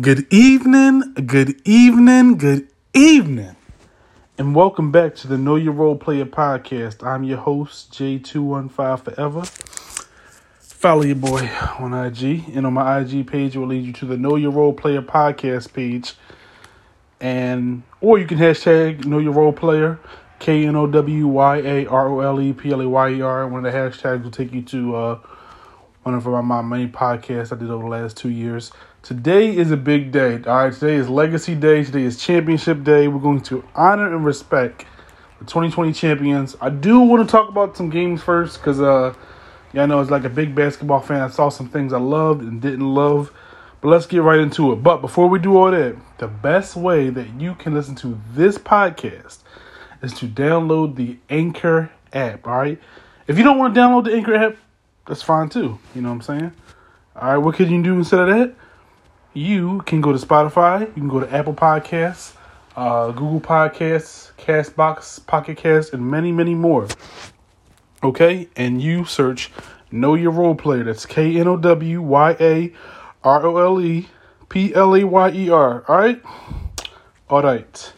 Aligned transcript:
Good 0.00 0.26
evening, 0.32 1.14
good 1.26 1.62
evening, 1.64 2.36
good 2.38 2.68
evening, 2.92 3.54
and 4.36 4.52
welcome 4.52 4.90
back 4.90 5.14
to 5.14 5.28
the 5.28 5.38
Know 5.38 5.54
Your 5.54 5.74
Role 5.74 5.96
Player 5.96 6.26
podcast. 6.26 7.06
I'm 7.06 7.22
your 7.22 7.38
host, 7.38 7.92
J215 7.92 9.04
Forever. 9.04 9.44
Follow 10.58 11.02
your 11.02 11.14
boy 11.14 11.48
on 11.78 11.94
IG, 11.94 12.48
and 12.52 12.66
on 12.66 12.72
my 12.72 12.98
IG 12.98 13.28
page, 13.28 13.54
it 13.54 13.60
will 13.60 13.68
lead 13.68 13.86
you 13.86 13.92
to 13.92 14.04
the 14.04 14.16
Know 14.16 14.34
Your 14.34 14.50
Role 14.50 14.74
Player 14.74 15.02
podcast 15.02 15.72
page. 15.72 16.14
And 17.20 17.84
or 18.00 18.18
you 18.18 18.26
can 18.26 18.38
hashtag 18.38 19.06
Know 19.06 19.20
Your 19.20 19.32
Role 19.32 19.52
Player, 19.52 20.00
K 20.40 20.66
N 20.66 20.74
O 20.74 20.88
W 20.88 21.28
Y 21.28 21.56
A 21.58 21.86
R 21.86 22.08
O 22.08 22.20
L 22.20 22.40
E 22.40 22.52
P 22.52 22.72
L 22.72 22.80
A 22.80 22.88
Y 22.88 23.10
E 23.10 23.20
R. 23.22 23.46
One 23.46 23.64
of 23.64 23.72
the 23.72 23.78
hashtags 23.78 24.24
will 24.24 24.32
take 24.32 24.52
you 24.52 24.62
to 24.62 24.96
uh, 24.96 25.18
one 26.02 26.14
of 26.14 26.26
my, 26.26 26.40
my 26.40 26.62
many 26.62 26.86
podcasts 26.86 27.52
I 27.52 27.56
did 27.58 27.70
over 27.70 27.84
the 27.84 27.88
last 27.88 28.16
two 28.16 28.30
years. 28.30 28.72
Today 29.06 29.56
is 29.56 29.70
a 29.70 29.76
big 29.76 30.10
day. 30.10 30.32
All 30.48 30.64
right, 30.64 30.72
today 30.72 30.96
is 30.96 31.08
Legacy 31.08 31.54
Day. 31.54 31.84
Today 31.84 32.02
is 32.02 32.20
Championship 32.20 32.82
Day. 32.82 33.06
We're 33.06 33.20
going 33.20 33.40
to 33.42 33.62
honor 33.72 34.12
and 34.12 34.24
respect 34.24 34.84
the 35.38 35.44
2020 35.44 35.92
champions. 35.92 36.56
I 36.60 36.70
do 36.70 36.98
want 36.98 37.24
to 37.24 37.30
talk 37.30 37.48
about 37.48 37.76
some 37.76 37.88
games 37.88 38.20
first 38.20 38.58
because, 38.58 38.80
uh, 38.80 39.14
I 39.74 39.86
know 39.86 40.00
it's 40.00 40.10
like 40.10 40.24
a 40.24 40.28
big 40.28 40.56
basketball 40.56 40.98
fan. 40.98 41.20
I 41.20 41.28
saw 41.28 41.50
some 41.50 41.68
things 41.68 41.92
I 41.92 42.00
loved 42.00 42.42
and 42.42 42.60
didn't 42.60 42.80
love. 42.80 43.32
But 43.80 43.90
let's 43.90 44.06
get 44.06 44.22
right 44.22 44.40
into 44.40 44.72
it. 44.72 44.82
But 44.82 44.96
before 44.96 45.28
we 45.28 45.38
do 45.38 45.56
all 45.56 45.70
that, 45.70 45.94
the 46.18 46.26
best 46.26 46.74
way 46.74 47.08
that 47.08 47.40
you 47.40 47.54
can 47.54 47.74
listen 47.74 47.94
to 47.94 48.20
this 48.32 48.58
podcast 48.58 49.38
is 50.02 50.14
to 50.14 50.26
download 50.26 50.96
the 50.96 51.16
Anchor 51.30 51.92
app. 52.12 52.44
All 52.44 52.58
right. 52.58 52.80
If 53.28 53.38
you 53.38 53.44
don't 53.44 53.58
want 53.58 53.72
to 53.72 53.80
download 53.80 54.06
the 54.06 54.14
Anchor 54.14 54.34
app, 54.34 54.56
that's 55.06 55.22
fine 55.22 55.48
too. 55.48 55.78
You 55.94 56.02
know 56.02 56.08
what 56.08 56.14
I'm 56.16 56.22
saying? 56.22 56.52
All 57.14 57.28
right. 57.28 57.36
What 57.36 57.54
can 57.54 57.70
you 57.70 57.80
do 57.84 57.94
instead 57.98 58.18
of 58.18 58.36
that? 58.36 58.65
You 59.36 59.82
can 59.82 60.00
go 60.00 60.12
to 60.12 60.18
Spotify, 60.18 60.80
you 60.80 60.94
can 60.94 61.08
go 61.08 61.20
to 61.20 61.30
Apple 61.32 61.52
Podcasts, 61.52 62.32
uh, 62.74 63.10
Google 63.10 63.40
Podcasts, 63.40 64.32
Castbox, 64.38 65.24
Pocket 65.26 65.58
Cast, 65.58 65.92
and 65.92 66.10
many, 66.10 66.32
many 66.32 66.54
more. 66.54 66.88
Okay, 68.02 68.48
and 68.56 68.80
you 68.80 69.04
search 69.04 69.50
Know 69.90 70.14
Your 70.14 70.30
Role 70.30 70.54
Player. 70.54 70.84
That's 70.84 71.04
K 71.04 71.38
N 71.38 71.48
O 71.48 71.56
W 71.58 72.00
Y 72.00 72.36
A 72.40 72.72
R 73.22 73.46
O 73.46 73.56
L 73.58 73.80
E 73.80 74.08
P 74.48 74.74
L 74.74 74.94
A 74.94 75.04
Y 75.04 75.30
E 75.30 75.50
R. 75.50 75.84
All 75.86 75.98
right, 75.98 76.22
all 77.28 77.42
right. 77.42 77.92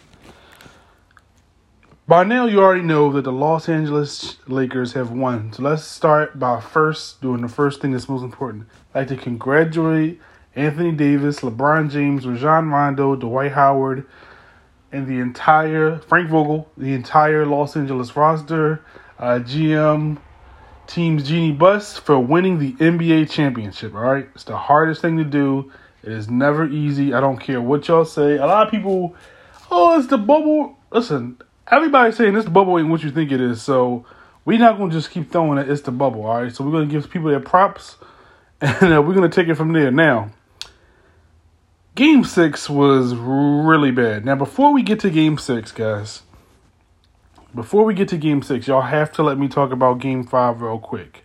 By 2.09 2.25
now, 2.25 2.47
you 2.47 2.61
already 2.61 2.83
know 2.83 3.13
that 3.13 3.23
the 3.23 3.33
Los 3.33 3.69
Angeles 3.69 4.39
Lakers 4.47 4.95
have 4.95 5.11
won. 5.11 5.53
So 5.53 5.63
let's 5.63 5.85
start 5.85 6.39
by 6.39 6.61
first 6.61 7.21
doing 7.21 7.43
the 7.43 7.49
first 7.49 7.81
thing 7.83 7.93
that's 7.93 8.09
most 8.09 8.23
important. 8.23 8.67
I'd 8.95 9.01
like 9.01 9.09
to 9.09 9.17
congratulate 9.17 10.21
Anthony 10.59 10.91
Davis, 10.91 11.41
LeBron 11.41 11.89
James, 11.89 12.27
Rajon 12.27 12.69
Rondo, 12.69 13.15
Dwight 13.15 13.53
Howard, 13.53 14.05
and 14.91 15.07
the 15.07 15.21
entire 15.21 15.99
Frank 16.01 16.29
Vogel, 16.31 16.69
the 16.77 16.93
entire 16.95 17.47
Los 17.47 17.77
Angeles 17.77 18.17
roster, 18.17 18.85
uh, 19.21 19.39
GM, 19.39 20.19
Teams 20.89 21.29
Jeanie 21.29 21.53
Buss 21.53 21.97
for 21.97 22.19
winning 22.19 22.59
the 22.59 22.73
NBA 22.73 23.31
championship. 23.31 23.95
All 23.95 24.01
right, 24.01 24.29
it's 24.35 24.45
the 24.45 24.57
hardest 24.57 25.01
thing 25.01 25.17
to 25.19 25.25
do. 25.25 25.71
It 26.03 26.11
is 26.11 26.29
never 26.29 26.67
easy. 26.67 27.15
I 27.15 27.21
don't 27.21 27.39
care 27.39 27.61
what 27.61 27.87
y'all 27.87 28.05
say. 28.05 28.37
A 28.37 28.47
lot 28.47 28.67
of 28.67 28.71
people, 28.73 29.15
oh, 29.71 29.97
it's 29.97 30.09
the 30.09 30.19
bubble. 30.19 30.77
Listen, 30.91 31.39
everybody's 31.71 32.17
saying 32.17 32.35
this 32.35 32.47
bubble 32.47 32.79
ain't 32.79 32.89
what 32.89 33.05
you 33.05 33.11
think 33.11 33.31
it 33.31 33.41
is. 33.41 33.63
So 33.63 34.07
we're 34.45 34.59
not 34.59 34.79
gonna 34.79 34.93
just 34.93 35.11
keep 35.11 35.31
throwing 35.31 35.59
it. 35.59 35.71
It's 35.71 35.83
the 35.83 35.93
bubble. 35.93 36.25
All 36.27 36.43
right. 36.43 36.53
So 36.53 36.65
we're 36.65 36.73
gonna 36.73 36.87
give 36.87 37.11
people 37.11 37.31
their 37.31 37.39
props, 37.39 37.97
and 38.61 38.95
uh, 38.95 39.03
we're 39.03 39.15
gonna 39.15 39.29
take 39.29 39.49
it 39.49 39.55
from 39.55 39.73
there. 39.73 39.91
Now, 39.91 40.31
Game 41.99 42.23
six 42.23 42.71
was 42.71 43.13
really 43.13 43.91
bad. 43.91 44.25
Now, 44.25 44.37
before 44.37 44.73
we 44.73 44.85
get 44.85 45.01
to 45.01 45.11
game 45.11 45.37
six, 45.37 45.73
guys, 45.73 46.23
before 47.53 47.85
we 47.85 47.93
get 47.93 48.07
to 48.11 48.17
game 48.17 48.41
six, 48.41 48.69
y'all 48.69 48.83
have 48.83 49.11
to 49.15 49.25
let 49.25 49.37
me 49.37 49.49
talk 49.49 49.73
about 49.73 49.99
game 49.99 50.23
five 50.23 50.63
real 50.63 50.79
quick. 50.79 51.25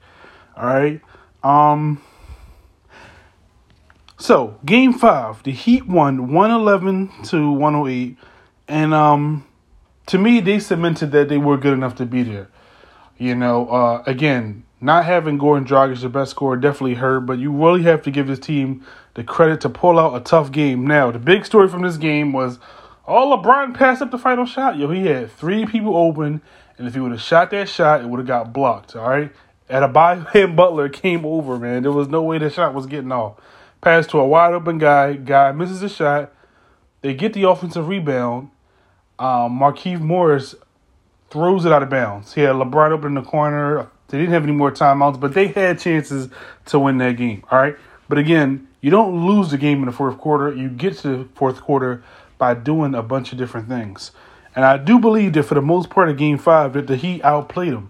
All 0.58 0.66
right. 0.66 1.00
Um, 1.44 2.02
so, 4.18 4.60
game 4.66 4.94
five, 4.94 5.44
the 5.44 5.52
Heat 5.52 5.86
won 5.86 6.34
111 6.34 7.22
to 7.26 7.52
108. 7.52 8.18
And 8.68 8.96
um, 8.96 9.46
to 10.08 10.18
me, 10.18 10.40
they 10.40 10.58
cemented 10.58 11.12
that 11.12 11.30
they 11.30 11.38
were 11.38 11.58
good 11.58 11.74
enough 11.74 11.94
to 11.98 12.08
be 12.08 12.24
there. 12.24 12.50
You 13.20 13.36
know, 13.36 13.68
uh, 13.68 14.04
again, 14.08 14.64
not 14.84 15.06
having 15.06 15.40
Goran 15.40 15.66
Dragic, 15.66 16.02
the 16.02 16.10
best 16.10 16.32
scorer, 16.32 16.58
definitely 16.58 16.96
hurt, 16.96 17.22
but 17.22 17.40
you 17.40 17.52
really 17.52 17.84
have 17.84 18.02
to 18.04 18.12
give 18.12 18.28
this 18.28 18.40
team 18.40 18.86
the 19.14 19.24
credit 19.24 19.62
to 19.62 19.70
pull 19.70 19.98
out 19.98 20.16
a 20.16 20.20
tough 20.20 20.52
game. 20.52 20.86
Now, 20.86 21.10
the 21.12 21.20
big 21.20 21.46
story 21.46 21.70
from 21.70 21.84
this 21.84 21.98
game 21.98 22.34
was 22.34 22.60
all 23.06 23.38
LeBron 23.38 23.76
passed 23.76 24.02
up 24.02 24.12
the 24.12 24.18
final 24.18 24.46
shot. 24.46 24.78
Yo, 24.78 24.90
he 24.90 25.06
had 25.08 25.32
three 25.32 25.66
people 25.66 25.96
open, 25.96 26.42
and 26.78 26.88
if 26.88 26.94
he 26.94 27.00
would 27.00 27.12
have 27.12 27.22
shot 27.22 27.50
that 27.52 27.70
shot, 27.70 28.02
it 28.02 28.08
would 28.08 28.20
have 28.20 28.28
got 28.28 28.54
blocked. 28.54 28.96
All 28.96 29.08
right. 29.08 29.32
Adebayo 29.70 30.56
Butler 30.56 30.90
came 30.90 31.26
over, 31.26 31.58
man. 31.58 31.84
There 31.84 31.92
was 31.92 32.08
no 32.08 32.22
way 32.22 32.38
the 32.38 32.50
shot 32.50 32.74
was 32.74 32.86
getting 32.86 33.12
off. 33.12 33.38
Pass 33.82 34.08
to 34.08 34.20
a 34.20 34.28
wide 34.28 34.54
open 34.54 34.78
guy. 34.78 35.14
Guy 35.14 35.52
misses 35.52 35.82
the 35.82 35.90
shot. 35.90 36.34
They 37.02 37.14
get 37.14 37.34
the 37.34 37.48
offensive 37.50 37.88
rebound. 37.88 38.50
Um, 39.20 39.60
Markieff 39.60 40.00
Morris 40.00 40.56
throws 41.30 41.66
it 41.66 41.72
out 41.72 41.84
of 41.84 41.90
bounds. 41.90 42.34
He 42.34 42.42
had 42.42 42.56
LeBron 42.56 42.92
open 42.92 43.08
in 43.10 43.24
the 43.24 43.30
corner. 43.30 43.90
They 44.14 44.20
didn't 44.20 44.34
have 44.34 44.44
any 44.44 44.52
more 44.52 44.72
timeouts, 44.72 45.20
but 45.20 45.34
they 45.34 45.48
had 45.48 45.80
chances 45.80 46.30
to 46.66 46.78
win 46.78 47.00
that 47.00 47.18
game. 47.18 47.44
All 47.50 47.58
right. 47.58 47.76
But 48.08 48.20
again, 48.20 48.68
you 48.80 48.92
don't 48.92 49.26
lose 49.26 49.50
the 49.50 49.58
game 49.58 49.80
in 49.80 49.86
the 49.88 49.92
fourth 49.92 50.20
quarter. 50.20 50.54
You 50.54 50.70
get 50.70 50.98
to 51.00 51.08
the 51.08 51.28
fourth 51.34 51.62
quarter 51.62 52.04
by 52.38 52.54
doing 52.54 52.94
a 52.94 53.02
bunch 53.02 53.32
of 53.32 53.40
different 53.40 53.68
things. 53.68 54.12
And 54.56 54.66
I 54.66 54.78
do 54.78 55.00
believe 55.00 55.34
that 55.34 55.42
for 55.42 55.56
the 55.56 55.64
most 55.64 55.90
part 55.90 56.10
of 56.10 56.18
game 56.18 56.38
five, 56.38 56.74
that 56.74 56.86
the 56.86 56.96
Heat 56.96 57.24
outplayed 57.24 57.74
them. 57.74 57.90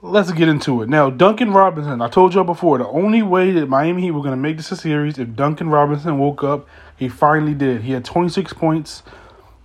Let's 0.00 0.32
get 0.32 0.48
into 0.48 0.80
it. 0.80 0.88
Now, 0.88 1.10
Duncan 1.10 1.50
Robinson, 1.50 2.00
I 2.00 2.08
told 2.08 2.32
y'all 2.32 2.42
before, 2.42 2.78
the 2.78 2.88
only 2.88 3.20
way 3.20 3.50
that 3.50 3.68
Miami 3.68 4.00
Heat 4.00 4.12
were 4.12 4.20
going 4.20 4.30
to 4.30 4.36
make 4.38 4.56
this 4.56 4.72
a 4.72 4.76
series 4.76 5.18
if 5.18 5.36
Duncan 5.36 5.68
Robinson 5.68 6.18
woke 6.18 6.42
up, 6.42 6.66
he 6.96 7.10
finally 7.10 7.52
did. 7.52 7.82
He 7.82 7.92
had 7.92 8.06
26 8.06 8.54
points, 8.54 9.02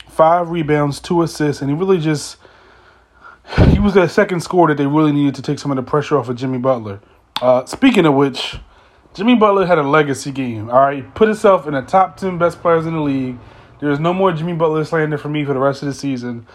five 0.10 0.50
rebounds, 0.50 1.00
two 1.00 1.22
assists, 1.22 1.62
and 1.62 1.72
he 1.72 1.78
really 1.78 2.00
just 2.00 2.36
he 3.70 3.80
was 3.80 3.94
that 3.94 4.12
second 4.12 4.42
score 4.42 4.68
that 4.68 4.78
they 4.78 4.88
really 4.88 5.12
needed 5.12 5.36
to 5.36 5.42
take 5.42 5.60
some 5.60 5.72
of 5.72 5.78
the 5.78 5.84
pressure 5.84 6.18
off 6.18 6.30
of 6.30 6.36
Jimmy 6.36 6.58
Butler. 6.58 7.00
Uh, 7.42 7.66
speaking 7.66 8.06
of 8.06 8.14
which, 8.14 8.58
Jimmy 9.14 9.36
Butler 9.36 9.66
had 9.66 9.78
a 9.78 9.84
legacy 9.84 10.32
game. 10.32 10.70
All 10.70 10.80
right, 10.80 11.14
put 11.16 11.28
himself 11.28 11.68
in 11.68 11.74
the 11.74 11.82
top 11.82 12.18
ten 12.18 12.38
best 12.38 12.62
players 12.62 12.86
in 12.86 12.94
the 12.94 13.02
league. 13.02 13.38
There's 13.80 14.00
no 14.00 14.14
more 14.14 14.32
Jimmy 14.32 14.54
Butler 14.54 14.84
slander 14.84 15.18
for 15.18 15.30
me 15.30 15.46
for 15.46 15.54
the 15.54 15.60
rest 15.60 15.82
of 15.82 15.88
the 15.88 15.94
season. 15.94 16.48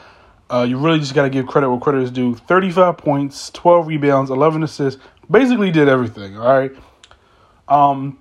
Uh, 0.51 0.67
you 0.69 0.77
really 0.77 0.99
just 0.99 1.15
got 1.15 1.23
to 1.23 1.31
give 1.31 1.47
credit 1.47 1.71
where 1.71 1.81
credit 1.81 2.03
is 2.03 2.11
due. 2.11 2.35
35 2.35 2.99
points, 2.99 3.51
12 3.51 3.87
rebounds, 3.87 4.31
11 4.31 4.63
assists. 4.63 5.01
Basically 5.31 5.71
did 5.71 5.89
everything. 5.89 6.37
All 6.37 6.45
right. 6.45 6.73
Um, 7.69 8.19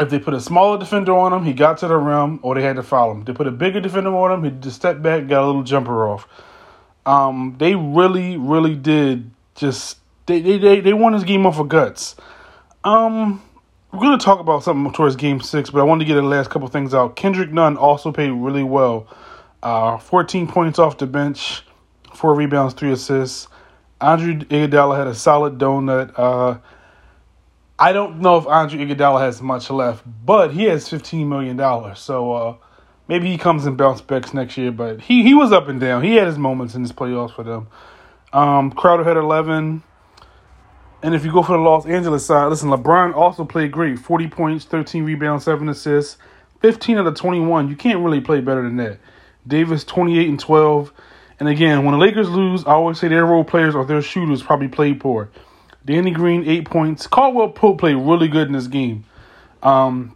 if 0.00 0.10
they 0.10 0.18
put 0.18 0.34
a 0.34 0.40
smaller 0.40 0.78
defender 0.78 1.12
on 1.12 1.32
him, 1.32 1.44
he 1.44 1.52
got 1.52 1.78
to 1.78 1.88
the 1.88 1.96
rim, 1.96 2.40
or 2.42 2.54
they 2.54 2.62
had 2.62 2.76
to 2.76 2.82
foul 2.82 3.12
him. 3.12 3.24
They 3.24 3.32
put 3.32 3.46
a 3.46 3.52
bigger 3.52 3.80
defender 3.80 4.14
on 4.16 4.32
him, 4.32 4.44
he 4.44 4.58
just 4.60 4.76
stepped 4.76 5.02
back, 5.02 5.28
got 5.28 5.44
a 5.44 5.46
little 5.46 5.62
jumper 5.62 6.08
off. 6.08 6.26
Um, 7.10 7.56
they 7.58 7.74
really, 7.74 8.36
really 8.36 8.76
did 8.76 9.32
just 9.56 9.98
they 10.26 10.40
they 10.40 10.58
they, 10.58 10.80
they 10.80 10.92
won 10.92 11.12
this 11.12 11.24
game 11.24 11.44
off 11.44 11.58
of 11.58 11.68
guts. 11.68 12.14
Um, 12.84 13.42
we're 13.92 13.98
gonna 13.98 14.16
talk 14.16 14.38
about 14.38 14.62
something 14.62 14.92
towards 14.92 15.16
Game 15.16 15.40
Six, 15.40 15.70
but 15.70 15.80
I 15.80 15.82
wanted 15.82 16.04
to 16.04 16.08
get 16.08 16.14
the 16.14 16.22
last 16.22 16.50
couple 16.50 16.68
things 16.68 16.94
out. 16.94 17.16
Kendrick 17.16 17.50
Nunn 17.50 17.76
also 17.76 18.12
played 18.12 18.30
really 18.30 18.62
well. 18.62 19.08
Uh, 19.60 19.98
14 19.98 20.46
points 20.46 20.78
off 20.78 20.98
the 20.98 21.06
bench, 21.08 21.64
four 22.14 22.32
rebounds, 22.36 22.74
three 22.74 22.92
assists. 22.92 23.48
Andre 24.00 24.34
Iguodala 24.34 24.96
had 24.96 25.08
a 25.08 25.14
solid 25.14 25.58
donut. 25.58 26.12
Uh, 26.16 26.58
I 27.76 27.92
don't 27.92 28.20
know 28.20 28.36
if 28.36 28.46
Andre 28.46 28.86
Iguodala 28.86 29.20
has 29.20 29.42
much 29.42 29.68
left, 29.68 30.04
but 30.24 30.52
he 30.52 30.64
has 30.66 30.88
15 30.88 31.28
million 31.28 31.56
dollars, 31.56 31.98
so 31.98 32.32
uh, 32.32 32.56
maybe 33.10 33.30
he 33.30 33.36
comes 33.36 33.66
and 33.66 33.76
bounce 33.76 34.00
backs 34.00 34.32
next 34.32 34.56
year. 34.56 34.72
But 34.72 35.02
he 35.02 35.22
he 35.22 35.34
was 35.34 35.52
up 35.52 35.68
and 35.68 35.78
down. 35.78 36.02
He 36.02 36.14
had 36.14 36.26
his 36.26 36.38
moments 36.38 36.74
in 36.74 36.80
his 36.80 36.92
playoffs 36.92 37.34
for 37.34 37.42
them. 37.42 37.66
Um, 38.32 38.70
Crowder 38.70 39.04
had 39.04 39.18
11. 39.18 39.82
And 41.02 41.14
if 41.14 41.24
you 41.24 41.32
go 41.32 41.42
for 41.42 41.52
the 41.52 41.62
Los 41.62 41.86
Angeles 41.86 42.24
side, 42.26 42.46
listen, 42.46 42.68
LeBron 42.68 43.14
also 43.14 43.44
played 43.44 43.72
great 43.72 43.98
40 43.98 44.28
points, 44.28 44.64
13 44.66 45.02
rebounds, 45.04 45.44
7 45.44 45.68
assists, 45.68 46.18
15 46.60 46.98
out 46.98 47.06
of 47.06 47.14
21. 47.14 47.68
You 47.68 47.76
can't 47.76 48.00
really 48.04 48.20
play 48.20 48.40
better 48.40 48.62
than 48.62 48.76
that. 48.76 48.98
Davis, 49.46 49.82
28 49.84 50.28
and 50.28 50.38
12. 50.38 50.92
And 51.40 51.48
again, 51.48 51.84
when 51.84 51.92
the 51.92 51.98
Lakers 51.98 52.28
lose, 52.28 52.64
I 52.66 52.72
always 52.72 52.98
say 52.98 53.08
their 53.08 53.24
role 53.24 53.44
players 53.44 53.74
or 53.74 53.86
their 53.86 54.02
shooters 54.02 54.42
probably 54.42 54.68
played 54.68 55.00
poor. 55.00 55.30
Danny 55.86 56.10
Green, 56.10 56.44
8 56.46 56.66
points. 56.66 57.06
Caldwell 57.06 57.48
Pope 57.48 57.78
played 57.78 57.96
really 57.96 58.28
good 58.28 58.46
in 58.46 58.52
this 58.52 58.66
game. 58.66 59.06
Um, 59.62 60.14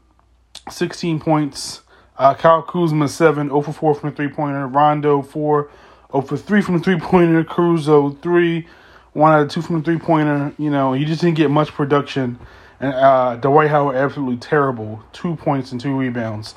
16 0.69 1.19
points. 1.21 1.81
Uh, 2.17 2.35
Kyle 2.35 2.63
Kuzma, 2.63 3.09
7, 3.09 3.49
0 3.49 3.61
for 3.63 3.73
4 3.73 3.95
from 3.95 4.11
the 4.11 4.17
three 4.17 4.29
pointer. 4.29 4.67
Rondo, 4.69 5.23
4, 5.23 5.71
0 6.13 6.23
for 6.23 6.37
3 6.37 6.63
from 6.63 6.79
the 6.79 6.85
three 6.85 6.99
pointer. 6.99 7.43
Caruso, 7.45 8.11
3 8.11 8.67
one 9.15 9.33
out 9.33 9.43
of 9.43 9.49
two 9.49 9.63
from 9.63 9.77
the 9.77 9.83
three 9.83 9.99
pointer. 9.99 10.53
You 10.59 10.71
know, 10.71 10.93
you 10.93 11.07
just 11.07 11.23
didn't 11.23 11.37
get 11.37 11.51
much 11.51 11.73
production. 11.73 12.39
and 12.81 12.93
uh, 12.93 13.37
Dwight 13.37 13.71
Howard 13.71 13.97
absolutely 13.97 14.37
terrible, 14.37 15.03
two 15.13 15.37
points 15.37 15.73
and 15.73 15.81
two 15.81 15.97
rebounds. 15.97 16.55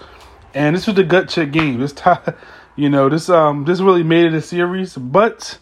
And 0.54 0.76
this 0.76 0.88
was 0.88 0.96
the 0.96 1.04
gut 1.04 1.30
check 1.30 1.52
game. 1.52 1.80
This 1.80 1.94
time, 1.94 2.36
you 2.76 2.90
know, 2.90 3.08
this 3.10 3.30
um 3.30 3.64
this 3.66 3.80
really 3.80 4.04
made 4.04 4.26
it 4.26 4.34
a 4.34 4.42
series. 4.42 4.96
But 4.96 5.60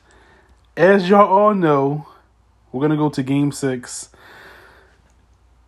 as 0.75 1.07
y'all 1.09 1.27
all 1.27 1.53
know, 1.53 2.07
we're 2.71 2.81
gonna 2.81 2.97
go 2.97 3.09
to 3.09 3.21
Game 3.21 3.51
Six. 3.51 4.09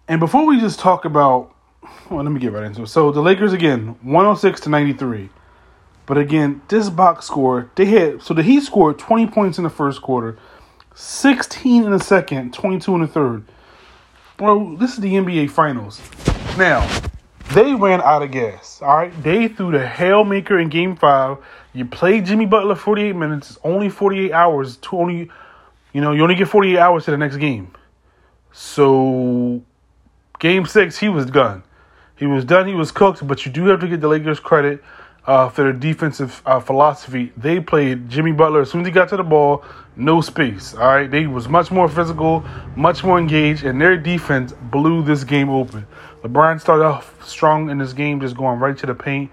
And 0.07 0.21
before 0.21 0.45
we 0.45 0.59
just 0.59 0.79
talk 0.79 1.03
about, 1.03 1.53
well, 2.09 2.23
let 2.23 2.31
me 2.31 2.39
get 2.39 2.53
right 2.53 2.63
into 2.63 2.83
it. 2.83 2.87
So 2.87 3.11
the 3.11 3.21
Lakers 3.21 3.53
again, 3.53 3.97
one 4.01 4.25
hundred 4.25 4.39
six 4.39 4.61
to 4.61 4.69
ninety 4.69 4.93
three. 4.93 5.29
But 6.07 6.17
again, 6.17 6.61
this 6.69 6.89
box 6.89 7.25
score, 7.25 7.69
they 7.75 7.85
had 7.85 8.21
so 8.21 8.33
the 8.33 8.41
Heat 8.41 8.63
scored 8.63 8.97
20 8.97 9.27
points 9.27 9.57
in 9.57 9.65
the 9.65 9.69
first 9.69 10.01
quarter, 10.01 10.39
16 10.95 11.83
in 11.83 11.91
the 11.91 11.99
second, 11.99 12.53
22 12.53 12.95
in 12.95 13.01
the 13.01 13.07
third. 13.07 13.43
Bro, 14.37 14.77
this 14.77 14.93
is 14.93 14.99
the 14.99 15.13
NBA 15.13 15.49
Finals. 15.49 15.99
Now, 16.57 16.87
they 17.53 17.75
ran 17.75 18.01
out 18.01 18.23
of 18.23 18.31
gas. 18.31 18.81
All 18.81 18.95
right, 18.95 19.23
they 19.23 19.49
threw 19.49 19.71
the 19.71 19.83
Hailmaker 19.83 20.61
in 20.61 20.69
Game 20.69 20.95
Five. 20.95 21.39
You 21.73 21.85
played 21.85 22.25
Jimmy 22.25 22.45
Butler 22.45 22.75
48 22.75 23.13
minutes. 23.13 23.57
Only 23.63 23.89
48 23.89 24.31
hours. 24.31 24.77
To 24.77 24.97
only, 24.97 25.29
you 25.91 26.01
know, 26.01 26.13
you 26.13 26.23
only 26.23 26.35
get 26.35 26.47
48 26.47 26.77
hours 26.77 27.05
to 27.05 27.11
the 27.11 27.17
next 27.17 27.37
game. 27.37 27.71
So, 28.53 29.61
Game 30.39 30.65
Six, 30.65 30.97
he 30.97 31.09
was 31.09 31.25
done. 31.25 31.63
He 32.17 32.25
was 32.25 32.43
done. 32.45 32.67
He 32.67 32.73
was 32.73 32.91
cooked. 32.91 33.25
But 33.25 33.45
you 33.45 33.51
do 33.51 33.65
have 33.65 33.79
to 33.81 33.87
get 33.87 34.01
the 34.01 34.07
Lakers 34.07 34.39
credit 34.39 34.83
uh, 35.27 35.49
for 35.49 35.63
their 35.63 35.73
defensive 35.73 36.41
uh, 36.45 36.59
philosophy. 36.59 37.31
They 37.37 37.59
played 37.59 38.09
Jimmy 38.09 38.31
Butler 38.31 38.61
as 38.61 38.71
soon 38.71 38.81
as 38.81 38.87
he 38.87 38.93
got 38.93 39.09
to 39.09 39.17
the 39.17 39.23
ball, 39.23 39.63
no 39.95 40.21
space. 40.21 40.73
All 40.73 40.87
right, 40.87 41.11
they 41.11 41.27
was 41.27 41.49
much 41.49 41.69
more 41.69 41.89
physical, 41.89 42.45
much 42.75 43.03
more 43.03 43.19
engaged, 43.19 43.65
and 43.65 43.79
their 43.79 43.97
defense 43.97 44.53
blew 44.53 45.03
this 45.03 45.23
game 45.23 45.49
open. 45.49 45.85
LeBron 46.23 46.61
started 46.61 46.85
off 46.85 47.27
strong 47.27 47.69
in 47.69 47.77
this 47.77 47.93
game, 47.93 48.21
just 48.21 48.37
going 48.37 48.59
right 48.59 48.77
to 48.77 48.85
the 48.85 48.95
paint, 48.95 49.29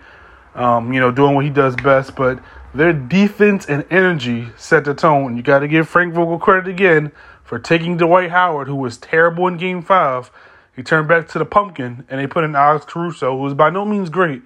um, 0.55 0.93
you 0.93 1.01
know, 1.01 1.11
doing 1.11 1.35
what 1.35 1.45
he 1.45 1.51
does 1.51 1.77
best. 1.77 2.17
But 2.17 2.41
their 2.75 2.93
defense 2.93 3.67
and 3.67 3.85
energy 3.91 4.49
set 4.57 4.85
the 4.85 4.95
tone. 4.95 5.37
You 5.37 5.43
got 5.43 5.61
to 5.61 5.69
give 5.69 5.89
Frank 5.89 6.13
Vogel 6.13 6.39
credit 6.39 6.69
again 6.69 7.13
for 7.45 7.59
taking 7.59 7.97
Dwight 7.97 8.31
Howard, 8.31 8.67
who 8.67 8.75
was 8.75 8.99
terrible 8.99 9.47
in 9.47 9.59
Game 9.59 9.81
Five. 9.81 10.31
He 10.77 10.83
turned 10.83 11.09
back 11.09 11.29
to 11.29 11.39
the 11.39 11.45
pumpkin, 11.45 12.05
and 12.09 12.21
they 12.21 12.27
put 12.27 12.45
in 12.45 12.57
Alex 12.57 12.85
Caruso, 12.85 13.37
who 13.37 13.43
was 13.43 13.55
by 13.55 13.71
no 13.71 13.85
means 13.85 14.11
great 14.11 14.43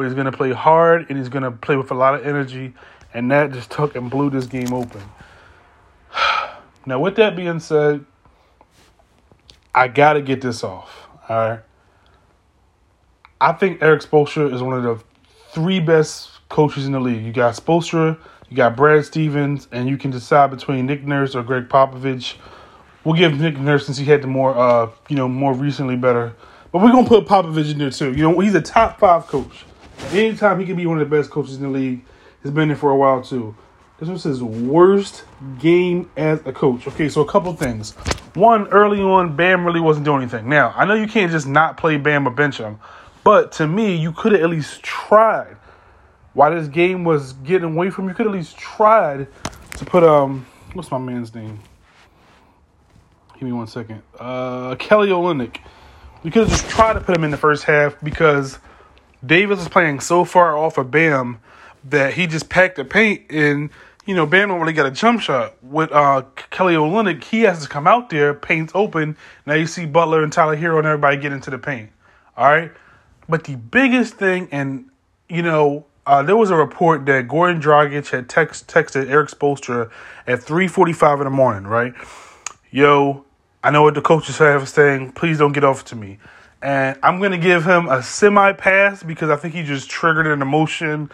but 0.00 0.06
he's 0.06 0.14
going 0.14 0.24
to 0.24 0.32
play 0.32 0.50
hard 0.50 1.04
and 1.10 1.18
he's 1.18 1.28
going 1.28 1.42
to 1.42 1.50
play 1.50 1.76
with 1.76 1.90
a 1.90 1.94
lot 1.94 2.14
of 2.14 2.26
energy. 2.26 2.72
And 3.12 3.30
that 3.32 3.52
just 3.52 3.70
took 3.70 3.94
and 3.96 4.10
blew 4.10 4.30
this 4.30 4.46
game 4.46 4.72
open. 4.72 5.02
now, 6.86 6.98
with 6.98 7.16
that 7.16 7.36
being 7.36 7.60
said, 7.60 8.06
I 9.74 9.88
got 9.88 10.14
to 10.14 10.22
get 10.22 10.40
this 10.40 10.64
off. 10.64 11.06
All 11.28 11.36
right. 11.36 11.60
I 13.42 13.52
think 13.52 13.82
Erik 13.82 14.00
Spoelstra 14.00 14.50
is 14.50 14.62
one 14.62 14.72
of 14.72 14.84
the 14.84 15.04
three 15.50 15.80
best 15.80 16.30
coaches 16.48 16.86
in 16.86 16.92
the 16.92 17.00
league. 17.00 17.22
You 17.22 17.32
got 17.32 17.54
Spoelstra, 17.54 18.18
you 18.48 18.56
got 18.56 18.76
Brad 18.76 19.04
Stevens, 19.04 19.68
and 19.70 19.86
you 19.86 19.98
can 19.98 20.10
decide 20.10 20.50
between 20.50 20.86
Nick 20.86 21.04
Nurse 21.04 21.34
or 21.34 21.42
Gregg 21.42 21.68
Popovich. 21.68 22.36
We'll 23.04 23.14
give 23.14 23.40
Nick 23.40 23.58
Nurse 23.58 23.86
since 23.86 23.98
he 23.98 24.04
had 24.04 24.22
the 24.22 24.26
more, 24.26 24.56
uh, 24.56 24.90
you 25.08 25.16
know, 25.16 25.26
more 25.26 25.54
recently 25.54 25.96
better. 25.96 26.34
But 26.70 26.82
we're 26.82 26.92
gonna 26.92 27.08
put 27.08 27.26
Popovich 27.26 27.72
in 27.72 27.78
there 27.78 27.90
too. 27.90 28.12
You 28.12 28.22
know, 28.22 28.38
he's 28.40 28.54
a 28.54 28.60
top 28.60 29.00
five 29.00 29.26
coach. 29.26 29.64
Anytime 30.12 30.60
he 30.60 30.66
can 30.66 30.76
be 30.76 30.86
one 30.86 31.00
of 31.00 31.08
the 31.08 31.16
best 31.16 31.30
coaches 31.30 31.56
in 31.56 31.62
the 31.62 31.68
league, 31.68 32.04
he's 32.42 32.52
been 32.52 32.68
there 32.68 32.76
for 32.76 32.90
a 32.90 32.96
while 32.96 33.22
too. 33.22 33.54
This 33.98 34.08
was 34.08 34.22
his 34.22 34.42
worst 34.42 35.24
game 35.58 36.10
as 36.16 36.40
a 36.46 36.52
coach. 36.52 36.86
Okay, 36.86 37.08
so 37.08 37.20
a 37.20 37.26
couple 37.26 37.54
things. 37.54 37.92
One, 38.34 38.66
early 38.68 39.00
on, 39.00 39.36
Bam 39.36 39.64
really 39.64 39.80
wasn't 39.80 40.04
doing 40.04 40.22
anything. 40.22 40.48
Now, 40.48 40.72
I 40.76 40.84
know 40.84 40.94
you 40.94 41.06
can't 41.06 41.30
just 41.30 41.46
not 41.46 41.76
play 41.76 41.96
Bam 41.96 42.26
or 42.26 42.30
bench 42.30 42.58
him, 42.58 42.78
but 43.24 43.52
to 43.52 43.66
me, 43.66 43.96
you 43.96 44.12
could 44.12 44.32
have 44.32 44.40
at 44.40 44.48
least 44.50 44.82
tried. 44.82 45.56
While 46.32 46.54
this 46.54 46.68
game 46.68 47.04
was 47.04 47.32
getting 47.32 47.74
away 47.74 47.90
from 47.90 48.08
you, 48.08 48.14
could 48.14 48.26
at 48.26 48.32
least 48.32 48.56
tried 48.56 49.26
to 49.72 49.84
put 49.84 50.04
um, 50.04 50.46
what's 50.74 50.90
my 50.90 50.98
man's 50.98 51.34
name? 51.34 51.60
Give 53.40 53.48
me 53.48 53.54
one 53.54 53.66
second. 53.66 54.02
Uh, 54.18 54.74
Kelly 54.76 55.08
Olynyk. 55.08 55.56
We 56.22 56.30
could 56.30 56.46
just 56.48 56.68
tried 56.68 56.92
to 56.92 57.00
put 57.00 57.16
him 57.16 57.24
in 57.24 57.30
the 57.30 57.38
first 57.38 57.64
half 57.64 57.98
because 58.02 58.58
Davis 59.24 59.58
was 59.58 59.68
playing 59.68 60.00
so 60.00 60.26
far 60.26 60.56
off 60.58 60.76
of 60.76 60.90
Bam 60.90 61.40
that 61.84 62.12
he 62.12 62.26
just 62.26 62.50
packed 62.50 62.76
the 62.76 62.84
paint 62.84 63.22
and 63.30 63.70
you 64.04 64.14
know, 64.14 64.26
Bam 64.26 64.48
don't 64.48 64.74
get 64.74 64.84
a 64.84 64.90
jump 64.90 65.22
shot. 65.22 65.54
With 65.62 65.90
uh, 65.92 66.24
Kelly 66.50 66.74
Olynyk, 66.74 67.24
he 67.24 67.42
has 67.42 67.62
to 67.62 67.68
come 67.68 67.86
out 67.86 68.10
there, 68.10 68.34
paint's 68.34 68.72
open. 68.74 69.16
Now 69.46 69.54
you 69.54 69.66
see 69.66 69.86
Butler 69.86 70.22
and 70.22 70.32
Tyler 70.32 70.56
Herro 70.56 70.78
and 70.78 70.86
everybody 70.86 71.16
get 71.16 71.32
into 71.32 71.50
the 71.50 71.58
paint. 71.58 71.90
All 72.36 72.44
right. 72.44 72.72
But 73.26 73.44
the 73.44 73.56
biggest 73.56 74.14
thing, 74.14 74.48
and 74.52 74.90
you 75.30 75.42
know, 75.42 75.86
uh, 76.06 76.22
there 76.22 76.36
was 76.36 76.50
a 76.50 76.56
report 76.56 77.06
that 77.06 77.28
Goran 77.28 77.62
Dragic 77.62 78.10
had 78.10 78.28
text, 78.28 78.66
texted 78.66 79.08
Erik 79.08 79.30
Spoelstra 79.30 79.90
at 80.26 80.40
3:45 80.40 81.20
in 81.20 81.24
the 81.24 81.30
morning. 81.30 81.66
Right, 81.66 81.94
yo, 82.70 83.24
I 83.62 83.70
know 83.70 83.82
what 83.82 83.94
the 83.94 84.02
coaches 84.02 84.38
have 84.38 84.68
saying. 84.68 85.12
Please 85.12 85.38
don't 85.38 85.52
get 85.52 85.64
off 85.64 85.84
to 85.86 85.96
me 85.96 86.18
and 86.62 86.98
I'm 87.02 87.18
going 87.18 87.32
to 87.32 87.38
give 87.38 87.64
him 87.64 87.88
a 87.88 88.02
semi 88.02 88.52
pass 88.52 89.02
because 89.02 89.30
I 89.30 89.36
think 89.36 89.54
he 89.54 89.62
just 89.62 89.88
triggered 89.88 90.26
an 90.26 90.42
emotion. 90.42 91.10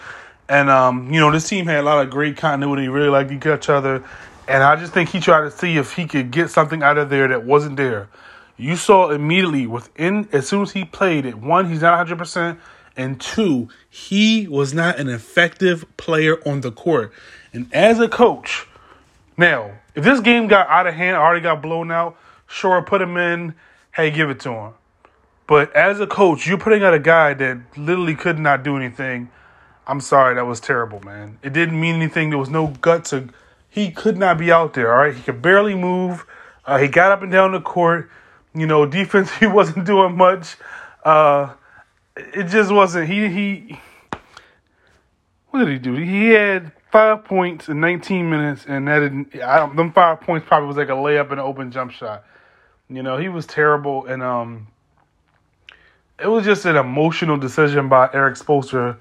And, 0.48 0.70
um, 0.70 1.12
you 1.12 1.20
know, 1.20 1.30
this 1.30 1.48
team 1.48 1.66
had 1.66 1.78
a 1.78 1.82
lot 1.82 2.04
of 2.04 2.10
great 2.10 2.36
continuity, 2.36 2.88
really 2.88 3.08
liked 3.08 3.30
each 3.30 3.68
other. 3.68 4.02
And 4.48 4.62
I 4.62 4.76
just 4.76 4.92
think 4.92 5.10
he 5.10 5.20
tried 5.20 5.42
to 5.42 5.50
see 5.50 5.76
if 5.76 5.94
he 5.94 6.06
could 6.06 6.30
get 6.30 6.50
something 6.50 6.82
out 6.82 6.98
of 6.98 7.10
there 7.10 7.28
that 7.28 7.44
wasn't 7.44 7.76
there. 7.76 8.08
You 8.56 8.76
saw 8.76 9.10
immediately 9.10 9.66
within, 9.66 10.28
as 10.32 10.48
soon 10.48 10.62
as 10.62 10.72
he 10.72 10.84
played 10.84 11.26
it, 11.26 11.36
one, 11.36 11.68
he's 11.68 11.82
not 11.82 12.06
100%, 12.06 12.58
and 12.96 13.20
two, 13.20 13.68
he 13.90 14.48
was 14.48 14.72
not 14.72 14.98
an 14.98 15.08
effective 15.08 15.84
player 15.96 16.38
on 16.48 16.62
the 16.62 16.72
court. 16.72 17.12
And 17.52 17.68
as 17.72 18.00
a 18.00 18.08
coach, 18.08 18.66
now, 19.36 19.72
if 19.94 20.04
this 20.04 20.20
game 20.20 20.46
got 20.46 20.68
out 20.68 20.86
of 20.86 20.94
hand, 20.94 21.16
already 21.16 21.42
got 21.42 21.60
blown 21.60 21.90
out, 21.90 22.16
sure, 22.46 22.80
put 22.82 23.02
him 23.02 23.16
in, 23.16 23.54
hey, 23.92 24.10
give 24.10 24.30
it 24.30 24.40
to 24.40 24.52
him. 24.52 24.72
But 25.46 25.74
as 25.74 26.00
a 26.00 26.06
coach, 26.06 26.46
you're 26.46 26.58
putting 26.58 26.82
out 26.82 26.94
a 26.94 26.98
guy 26.98 27.34
that 27.34 27.58
literally 27.76 28.14
could 28.14 28.38
not 28.38 28.62
do 28.64 28.76
anything. 28.76 29.30
I'm 29.86 30.00
sorry, 30.00 30.34
that 30.34 30.46
was 30.46 30.58
terrible, 30.58 31.00
man. 31.00 31.38
It 31.42 31.52
didn't 31.52 31.80
mean 31.80 31.94
anything. 31.94 32.30
There 32.30 32.38
was 32.38 32.50
no 32.50 32.68
guts. 32.68 33.10
To, 33.10 33.28
he 33.68 33.90
could 33.90 34.16
not 34.16 34.38
be 34.38 34.50
out 34.50 34.74
there. 34.74 34.92
All 34.92 34.98
right, 34.98 35.14
he 35.14 35.22
could 35.22 35.40
barely 35.40 35.74
move. 35.74 36.26
Uh, 36.64 36.78
he 36.78 36.88
got 36.88 37.12
up 37.12 37.22
and 37.22 37.30
down 37.30 37.52
the 37.52 37.60
court. 37.60 38.10
You 38.54 38.66
know, 38.66 38.84
defense 39.00 39.30
he 39.36 39.46
wasn't 39.46 39.86
doing 39.86 40.16
much. 40.16 40.56
Uh, 41.04 41.54
it 42.16 42.44
just 42.44 42.72
wasn't. 42.72 43.08
He 43.08 43.28
he. 43.28 43.80
What 45.50 45.60
did 45.60 45.68
he 45.68 45.78
do? 45.78 45.92
He 45.94 46.30
had 46.30 46.72
five 46.90 47.24
points 47.24 47.68
in 47.68 47.78
19 47.78 48.28
minutes, 48.28 48.64
and 48.66 48.88
that 48.88 48.98
didn't. 49.00 49.40
I 49.40 49.72
them 49.72 49.92
five 49.92 50.20
points 50.20 50.46
probably 50.48 50.66
was 50.66 50.76
like 50.76 50.88
a 50.88 50.92
layup 50.92 51.30
and 51.30 51.34
an 51.34 51.38
open 51.40 51.70
jump 51.70 51.92
shot. 51.92 52.24
You 52.88 53.02
know, 53.02 53.16
he 53.16 53.28
was 53.28 53.46
terrible, 53.46 54.06
and 54.06 54.22
um, 54.22 54.68
it 56.20 56.28
was 56.28 56.44
just 56.44 56.64
an 56.66 56.76
emotional 56.76 57.36
decision 57.36 57.88
by 57.88 58.08
Erik 58.12 58.36
Spoelstra, 58.36 58.96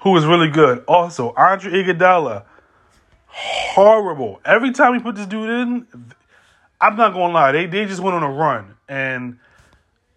who 0.00 0.10
was 0.10 0.26
really 0.26 0.50
good. 0.50 0.84
Also, 0.86 1.32
Andre 1.36 1.72
Iguodala, 1.72 2.44
horrible. 3.26 4.40
Every 4.44 4.70
time 4.72 4.94
he 4.94 5.00
put 5.00 5.14
this 5.14 5.26
dude 5.26 5.48
in, 5.48 5.86
I'm 6.78 6.96
not 6.96 7.14
gonna 7.14 7.32
lie, 7.32 7.52
they 7.52 7.66
they 7.66 7.86
just 7.86 8.00
went 8.00 8.16
on 8.16 8.22
a 8.22 8.30
run, 8.30 8.74
and 8.86 9.38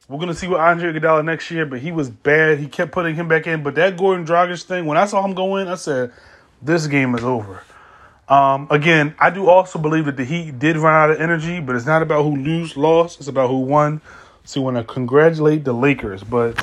we're 0.10 0.20
gonna 0.20 0.34
see 0.34 0.48
what 0.48 0.60
Andre 0.60 0.92
Iguodala 0.92 1.24
next 1.24 1.50
year. 1.52 1.66
But 1.66 1.80
he 1.80 1.94
was 1.94 2.10
bad. 2.10 2.60
He 2.60 2.68
kept 2.68 2.92
putting 2.92 3.16
him 3.16 3.30
back 3.30 3.48
in. 3.48 3.64
But 3.64 3.76
that 3.76 3.96
Goran 3.96 4.26
Dragic 4.26 4.64
thing, 4.64 4.86
when 4.88 4.98
I 4.98 5.06
saw 5.06 5.24
him 5.24 5.34
go 5.34 5.56
in, 5.56 5.70
I 5.70 5.76
said, 5.76 6.12
"This 6.62 6.88
game 6.88 7.16
is 7.16 7.24
over." 7.24 7.62
Um, 8.28 8.68
again, 8.72 9.16
I 9.20 9.30
do 9.30 9.48
also 9.48 9.78
believe 9.78 10.06
that 10.06 10.18
the 10.18 10.26
Heat 10.26 10.58
did 10.58 10.78
run 10.78 10.94
out 10.94 11.12
of 11.12 11.22
energy, 11.22 11.60
but 11.60 11.76
it's 11.76 11.86
not 11.86 12.02
about 12.02 12.24
who 12.24 12.36
lose, 12.36 12.76
lost. 12.76 13.20
It's 13.20 13.28
about 13.28 13.50
who 13.50 13.60
won. 13.60 14.02
So 14.44 14.62
want 14.62 14.78
to 14.78 14.84
congratulate 14.84 15.64
the 15.64 15.74
Lakers, 15.74 16.24
but 16.24 16.56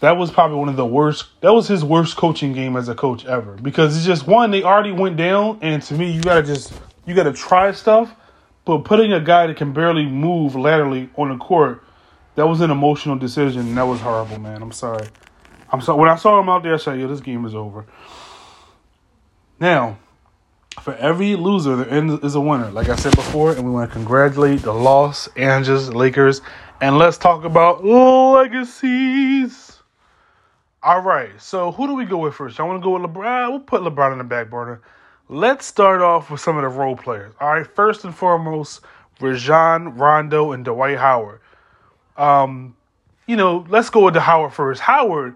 that 0.00 0.16
was 0.16 0.30
probably 0.30 0.56
one 0.56 0.68
of 0.68 0.76
the 0.76 0.86
worst. 0.86 1.26
That 1.40 1.54
was 1.54 1.68
his 1.68 1.84
worst 1.84 2.16
coaching 2.16 2.52
game 2.52 2.76
as 2.76 2.88
a 2.88 2.94
coach 2.94 3.24
ever 3.24 3.54
because 3.54 3.96
it's 3.96 4.04
just 4.04 4.26
one 4.26 4.50
they 4.50 4.62
already 4.62 4.92
went 4.92 5.16
down, 5.16 5.58
and 5.62 5.82
to 5.84 5.94
me, 5.94 6.10
you 6.10 6.20
gotta 6.20 6.42
just 6.42 6.72
you 7.06 7.14
gotta 7.14 7.32
try 7.32 7.72
stuff. 7.72 8.12
But 8.64 8.78
putting 8.78 9.12
a 9.12 9.20
guy 9.20 9.46
that 9.46 9.56
can 9.56 9.72
barely 9.72 10.06
move 10.06 10.56
laterally 10.56 11.10
on 11.16 11.28
the 11.28 11.36
court, 11.36 11.84
that 12.34 12.46
was 12.48 12.60
an 12.60 12.70
emotional 12.70 13.16
decision, 13.16 13.62
and 13.62 13.76
that 13.76 13.86
was 13.86 14.00
horrible, 14.00 14.38
man. 14.40 14.62
I'm 14.62 14.72
sorry. 14.72 15.06
I'm 15.70 15.80
sorry. 15.80 15.98
When 16.00 16.08
I 16.08 16.16
saw 16.16 16.40
him 16.40 16.48
out 16.48 16.64
there, 16.64 16.74
I 16.74 16.78
said, 16.78 16.98
"Yo, 16.98 17.06
this 17.06 17.20
game 17.20 17.44
is 17.44 17.54
over." 17.54 17.86
Now, 19.60 19.98
for 20.84 20.94
every 20.96 21.34
loser, 21.34 21.76
there 21.76 22.18
is 22.22 22.34
a 22.34 22.40
winner. 22.40 22.70
Like 22.70 22.90
I 22.90 22.96
said 22.96 23.16
before, 23.16 23.52
and 23.52 23.64
we 23.64 23.70
want 23.70 23.90
to 23.90 23.94
congratulate 23.94 24.60
the 24.60 24.74
Los 24.74 25.28
Angeles 25.28 25.88
Lakers 25.88 26.42
and 26.82 26.98
let's 26.98 27.16
talk 27.16 27.44
about 27.44 27.82
legacies. 27.82 29.78
All 30.82 31.00
right, 31.00 31.30
so 31.40 31.72
who 31.72 31.86
do 31.86 31.94
we 31.94 32.04
go 32.04 32.18
with 32.18 32.34
first? 32.34 32.60
I 32.60 32.64
want 32.64 32.82
to 32.82 32.84
go 32.84 32.98
with 32.98 33.10
LeBron. 33.10 33.48
We'll 33.48 33.60
put 33.60 33.80
LeBron 33.80 34.12
in 34.12 34.18
the 34.18 34.24
back 34.24 34.50
burner. 34.50 34.82
Let's 35.30 35.64
start 35.64 36.02
off 36.02 36.30
with 36.30 36.42
some 36.42 36.58
of 36.58 36.62
the 36.62 36.68
role 36.68 36.96
players. 36.96 37.32
All 37.40 37.48
right, 37.48 37.66
first 37.66 38.04
and 38.04 38.14
foremost, 38.14 38.82
Rajon 39.22 39.96
Rondo 39.96 40.52
and 40.52 40.66
Dwight 40.66 40.98
Howard. 40.98 41.40
Um, 42.18 42.76
you 43.26 43.36
know, 43.36 43.64
let's 43.70 43.88
go 43.88 44.04
with 44.04 44.12
the 44.12 44.20
Howard 44.20 44.52
first. 44.52 44.82
Howard, 44.82 45.34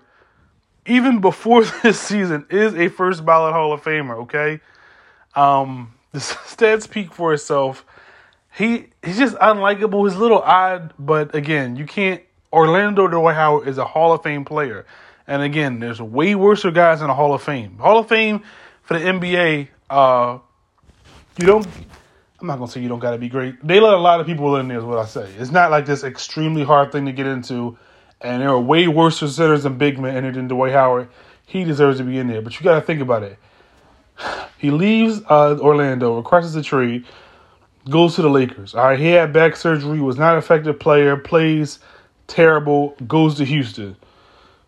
even 0.85 1.23
before 1.23 1.65
this 1.83 1.99
season, 1.99 2.45
is 2.51 2.75
a 2.75 2.89
first 2.89 3.25
ballot 3.25 3.55
Hall 3.55 3.73
of 3.73 3.83
Famer. 3.83 4.17
Okay, 4.25 4.61
um, 5.35 5.95
the 6.13 6.19
stats 6.19 6.83
speak 6.83 7.13
for 7.13 7.33
itself. 7.33 7.85
He 8.57 8.89
he's 9.05 9.19
just 9.19 9.37
unlikable. 9.37 10.09
He's 10.09 10.17
a 10.17 10.21
little 10.21 10.41
odd, 10.41 10.93
but 10.99 11.35
again, 11.35 11.77
you 11.77 11.87
can't. 11.87 12.23
Orlando 12.53 13.07
Dwight 13.07 13.37
Howard 13.37 13.69
is 13.69 13.77
a 13.77 13.85
Hall 13.85 14.13
of 14.15 14.23
Fame 14.23 14.45
player, 14.45 14.87
and 15.27 15.43
again, 15.43 15.81
there's 15.81 16.01
way 16.01 16.35
worse 16.35 16.65
guys 16.65 17.03
in 17.03 17.09
the 17.09 17.15
Hall 17.15 17.35
of 17.35 17.43
Fame. 17.43 17.77
Hall 17.79 17.99
of 17.99 18.09
Fame 18.09 18.43
for 18.83 18.99
the 18.99 19.05
NBA. 19.05 19.69
Uh, 19.91 20.39
you 21.39 21.47
don't. 21.47 21.67
I'm 22.41 22.47
not 22.47 22.59
gonna 22.59 22.71
say 22.71 22.81
you 22.81 22.89
don't 22.89 23.01
gotta 23.01 23.19
be 23.19 23.29
great. 23.29 23.55
They 23.67 23.81
let 23.81 23.93
a 23.93 23.99
lot 23.99 24.21
of 24.21 24.27
people 24.27 24.57
in 24.57 24.69
there. 24.69 24.79
Is 24.79 24.85
what 24.85 24.99
I 24.99 25.05
say. 25.05 25.31
It's 25.39 25.51
not 25.51 25.71
like 25.71 25.87
this 25.87 26.03
extremely 26.03 26.65
hard 26.65 26.91
thing 26.91 27.07
to 27.07 27.13
get 27.13 27.27
into, 27.27 27.77
and 28.21 28.41
there 28.41 28.49
are 28.49 28.61
way 28.61 28.89
worse 28.89 29.19
centers 29.19 29.65
and 29.65 29.79
big 29.79 29.99
men 29.99 30.17
in 30.17 30.25
it 30.25 30.33
than 30.33 30.49
Dwight 30.49 30.73
Howard. 30.73 31.09
He 31.47 31.65
deserves 31.65 31.99
to 31.99 32.05
be 32.05 32.19
in 32.19 32.29
there, 32.29 32.43
but 32.43 32.59
you 32.59 32.65
gotta 32.65 32.85
think 32.85 33.01
about 33.01 33.23
it. 33.23 33.39
He 34.59 34.71
leaves 34.71 35.23
uh, 35.29 35.57
Orlando, 35.61 36.17
requests 36.17 36.53
the 36.53 36.63
trade, 36.63 37.07
goes 37.89 38.17
to 38.17 38.23
the 38.23 38.31
Lakers. 38.31 38.75
All 38.75 38.85
right, 38.85 38.99
he 38.99 39.07
had 39.07 39.33
back 39.33 39.57
surgery, 39.57 40.01
was 40.01 40.19
not 40.19 40.33
an 40.33 40.39
effective 40.39 40.79
player, 40.79 41.17
plays 41.17 41.79
terrible, 42.27 42.95
goes 43.07 43.37
to 43.37 43.45
Houston. 43.45 43.97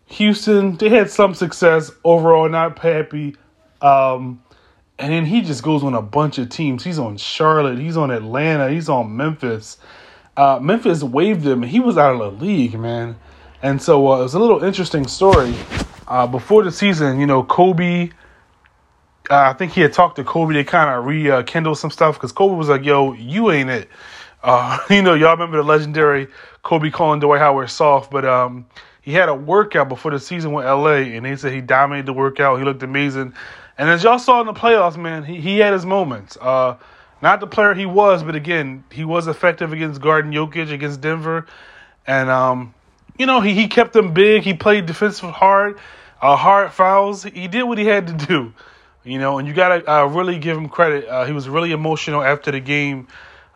Houston, 0.07 0.77
they 0.77 0.89
had 0.89 1.11
some 1.11 1.35
success 1.35 1.91
overall, 2.05 2.49
not 2.49 2.79
happy. 2.79 3.37
Um, 3.83 4.43
and 4.99 5.13
then 5.13 5.25
he 5.25 5.41
just 5.41 5.63
goes 5.63 5.83
on 5.83 5.95
a 5.95 6.03
bunch 6.03 6.39
of 6.39 6.49
teams. 6.49 6.85
He's 6.85 6.99
on 6.99 7.17
Charlotte, 7.17 7.79
he's 7.79 7.97
on 7.97 8.11
Atlanta, 8.11 8.71
he's 8.71 8.89
on 8.89 9.17
Memphis. 9.17 9.79
Uh, 10.37 10.59
Memphis 10.61 11.03
waived 11.03 11.47
him. 11.47 11.63
He 11.63 11.81
was 11.81 11.99
out 11.99 12.15
of 12.15 12.39
the 12.39 12.45
league, 12.45 12.79
man. 12.79 13.17
And 13.63 13.81
so 13.81 14.11
uh, 14.11 14.21
it 14.21 14.23
was 14.23 14.35
a 14.35 14.39
little 14.39 14.65
interesting 14.65 15.07
story. 15.07 15.55
Uh, 16.09 16.27
before 16.27 16.65
the 16.65 16.73
season, 16.73 17.21
you 17.21 17.27
know, 17.27 17.45
Kobe 17.45 18.11
uh, 19.31 19.51
I 19.51 19.53
think 19.53 19.73
he 19.73 19.81
had 19.81 19.93
talked 19.93 20.17
to 20.17 20.25
Kobe. 20.25 20.55
to 20.55 20.65
kind 20.65 20.91
of 20.91 21.05
rekindled 21.05 21.79
some 21.79 21.91
stuff 21.91 22.17
because 22.17 22.33
Kobe 22.33 22.57
was 22.57 22.69
like, 22.69 22.85
"Yo, 22.85 23.13
you 23.13 23.51
ain't 23.53 23.71
it." 23.71 23.89
Uh, 24.43 24.79
you 24.91 25.03
know, 25.03 25.15
y'all 25.15 25.33
remember 25.33 25.59
the 25.59 25.63
legendary 25.63 26.27
Kobe 26.63 26.91
calling 26.91 27.21
Dwight 27.21 27.41
Howard 27.41 27.71
soft, 27.71 28.11
but 28.11 28.25
um, 28.25 28.67
he 29.03 29.13
had 29.13 29.29
a 29.29 29.35
workout 29.35 29.89
before 29.89 30.11
the 30.11 30.19
season 30.19 30.53
with 30.53 30.65
LA, 30.65 30.97
and 30.97 31.25
they 31.25 31.37
said 31.37 31.53
he 31.53 31.61
dominated 31.61 32.07
the 32.07 32.13
workout. 32.13 32.59
He 32.59 32.65
looked 32.65 32.83
amazing, 32.83 33.33
and 33.79 33.89
as 33.89 34.03
y'all 34.03 34.19
saw 34.19 34.41
in 34.41 34.47
the 34.47 34.53
playoffs, 34.53 34.97
man, 34.97 35.23
he 35.23 35.41
he 35.41 35.59
had 35.59 35.73
his 35.73 35.87
moments. 35.87 36.37
Uh, 36.41 36.77
not 37.23 37.39
the 37.39 37.47
player 37.47 37.75
he 37.75 37.87
was, 37.87 38.23
but 38.25 38.35
again, 38.35 38.83
he 38.91 39.05
was 39.05 39.29
effective 39.29 39.73
against 39.73 40.01
Garden 40.01 40.33
Jokic 40.33 40.73
against 40.73 41.01
Denver, 41.01 41.47
and 42.05 42.29
um, 42.29 42.75
you 43.17 43.27
know, 43.27 43.41
he 43.41 43.55
he 43.55 43.69
kept 43.69 43.93
them 43.93 44.13
big. 44.13 44.43
He 44.43 44.55
played 44.55 44.87
defensive 44.87 45.31
hard, 45.31 45.79
uh, 46.21 46.35
hard 46.35 46.73
fouls. 46.73 47.23
He 47.23 47.47
did 47.47 47.63
what 47.63 47.79
he 47.79 47.85
had 47.85 48.09
to 48.09 48.27
do. 48.27 48.53
You 49.05 49.19
know, 49.19 49.39
and 49.39 49.49
you 49.49 49.55
gotta 49.55 49.91
uh, 49.91 50.05
really 50.07 50.39
give 50.39 50.57
him 50.57 50.69
credit. 50.69 51.09
Uh, 51.09 51.25
he 51.25 51.33
was 51.33 51.49
really 51.49 51.73
emotional 51.73 52.23
after 52.23 52.51
the 52.51 52.61
game 52.61 53.09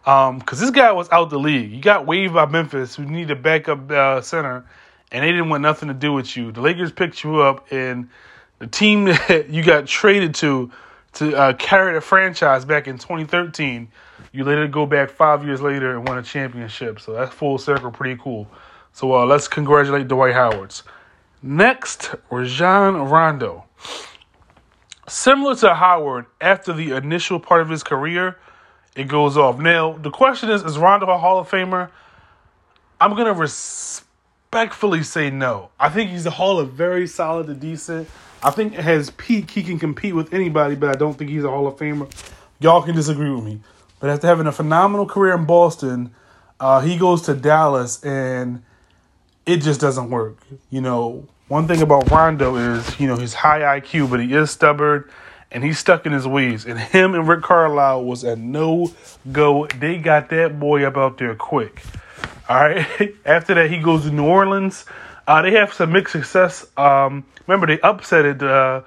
because 0.04 0.30
um, 0.30 0.42
this 0.58 0.70
guy 0.70 0.92
was 0.92 1.08
out 1.10 1.30
the 1.30 1.38
league. 1.38 1.70
You 1.70 1.80
got 1.80 2.06
waived 2.06 2.34
by 2.34 2.46
Memphis, 2.46 2.94
who 2.94 3.04
needed 3.04 3.30
a 3.30 3.40
backup 3.40 3.90
uh, 3.90 4.20
center, 4.20 4.64
and 5.12 5.22
they 5.22 5.30
didn't 5.30 5.50
want 5.50 5.62
nothing 5.62 5.88
to 5.88 5.94
do 5.94 6.12
with 6.12 6.36
you. 6.36 6.52
The 6.52 6.60
Lakers 6.60 6.92
picked 6.92 7.24
you 7.24 7.40
up, 7.40 7.70
and 7.70 8.08
the 8.58 8.66
team 8.66 9.04
that 9.28 9.50
you 9.50 9.62
got 9.62 9.86
traded 9.86 10.34
to 10.36 10.70
to 11.14 11.36
uh, 11.36 11.52
carry 11.54 11.94
the 11.94 12.00
franchise 12.00 12.64
back 12.64 12.88
in 12.88 12.98
2013, 12.98 13.88
you 14.32 14.44
later 14.44 14.66
go 14.66 14.84
back 14.84 15.10
five 15.10 15.44
years 15.44 15.60
later 15.60 15.96
and 15.96 16.06
won 16.08 16.18
a 16.18 16.22
championship. 16.22 17.00
So 17.00 17.12
that's 17.12 17.32
full 17.32 17.56
circle, 17.56 17.90
pretty 17.90 18.20
cool. 18.20 18.48
So 18.92 19.14
uh, 19.14 19.24
let's 19.24 19.48
congratulate 19.48 20.08
Dwight 20.08 20.34
Howards. 20.34 20.82
Next, 21.42 22.14
Rajon 22.30 23.08
Rondo. 23.08 23.64
Similar 25.06 25.56
to 25.56 25.74
Howard, 25.74 26.26
after 26.40 26.72
the 26.72 26.92
initial 26.92 27.38
part 27.38 27.60
of 27.60 27.68
his 27.68 27.82
career, 27.82 28.38
it 28.96 29.08
goes 29.08 29.36
off. 29.36 29.58
Now, 29.58 29.92
the 29.98 30.10
question 30.10 30.50
is 30.50 30.62
is 30.62 30.78
Rondo 30.78 31.06
a 31.10 31.18
Hall 31.18 31.38
of 31.38 31.48
Famer? 31.48 31.90
I'm 33.00 33.14
going 33.14 33.26
to 33.26 33.34
respectfully 33.34 35.02
say 35.02 35.30
no. 35.30 35.70
I 35.78 35.88
think 35.88 36.10
he's 36.10 36.24
a 36.26 36.30
Hall 36.30 36.58
of 36.58 36.72
very 36.72 37.06
solid 37.06 37.48
to 37.48 37.54
decent. 37.54 38.08
I 38.42 38.50
think 38.50 38.78
at 38.78 38.84
his 38.84 39.10
peak, 39.10 39.50
he 39.50 39.62
can 39.62 39.78
compete 39.78 40.14
with 40.14 40.32
anybody, 40.32 40.74
but 40.74 40.90
I 40.90 40.94
don't 40.94 41.14
think 41.14 41.30
he's 41.30 41.44
a 41.44 41.50
Hall 41.50 41.66
of 41.66 41.76
Famer. 41.76 42.10
Y'all 42.60 42.82
can 42.82 42.94
disagree 42.94 43.30
with 43.30 43.44
me. 43.44 43.60
But 44.00 44.10
after 44.10 44.26
having 44.26 44.46
a 44.46 44.52
phenomenal 44.52 45.06
career 45.06 45.34
in 45.34 45.44
Boston, 45.44 46.14
uh, 46.60 46.80
he 46.80 46.96
goes 46.96 47.22
to 47.22 47.34
Dallas 47.34 48.02
and 48.04 48.62
it 49.44 49.58
just 49.58 49.80
doesn't 49.80 50.10
work. 50.10 50.38
You 50.70 50.80
know, 50.80 51.26
one 51.48 51.68
thing 51.68 51.82
about 51.82 52.10
Rondo 52.10 52.56
is, 52.56 52.98
you 52.98 53.06
know, 53.06 53.16
he's 53.16 53.34
high 53.34 53.80
IQ, 53.80 54.10
but 54.10 54.20
he 54.20 54.32
is 54.32 54.50
stubborn 54.50 55.08
and 55.50 55.62
he's 55.62 55.78
stuck 55.78 56.06
in 56.06 56.12
his 56.12 56.26
ways. 56.26 56.66
And 56.66 56.78
him 56.78 57.14
and 57.14 57.28
Rick 57.28 57.42
Carlisle 57.42 58.04
was 58.04 58.24
a 58.24 58.36
no 58.36 58.92
go. 59.30 59.66
They 59.66 59.98
got 59.98 60.30
that 60.30 60.58
boy 60.58 60.84
up 60.84 60.96
out 60.96 61.18
there 61.18 61.34
quick. 61.34 61.82
All 62.48 62.56
right. 62.56 62.86
After 63.24 63.54
that, 63.54 63.70
he 63.70 63.78
goes 63.78 64.02
to 64.04 64.10
New 64.10 64.26
Orleans. 64.26 64.84
Uh, 65.26 65.42
they 65.42 65.52
have 65.52 65.72
some 65.72 65.92
mixed 65.92 66.12
success. 66.12 66.66
Um, 66.76 67.24
remember, 67.46 67.66
they 67.66 67.78
upsetted 67.78 68.42
uh, 68.42 68.86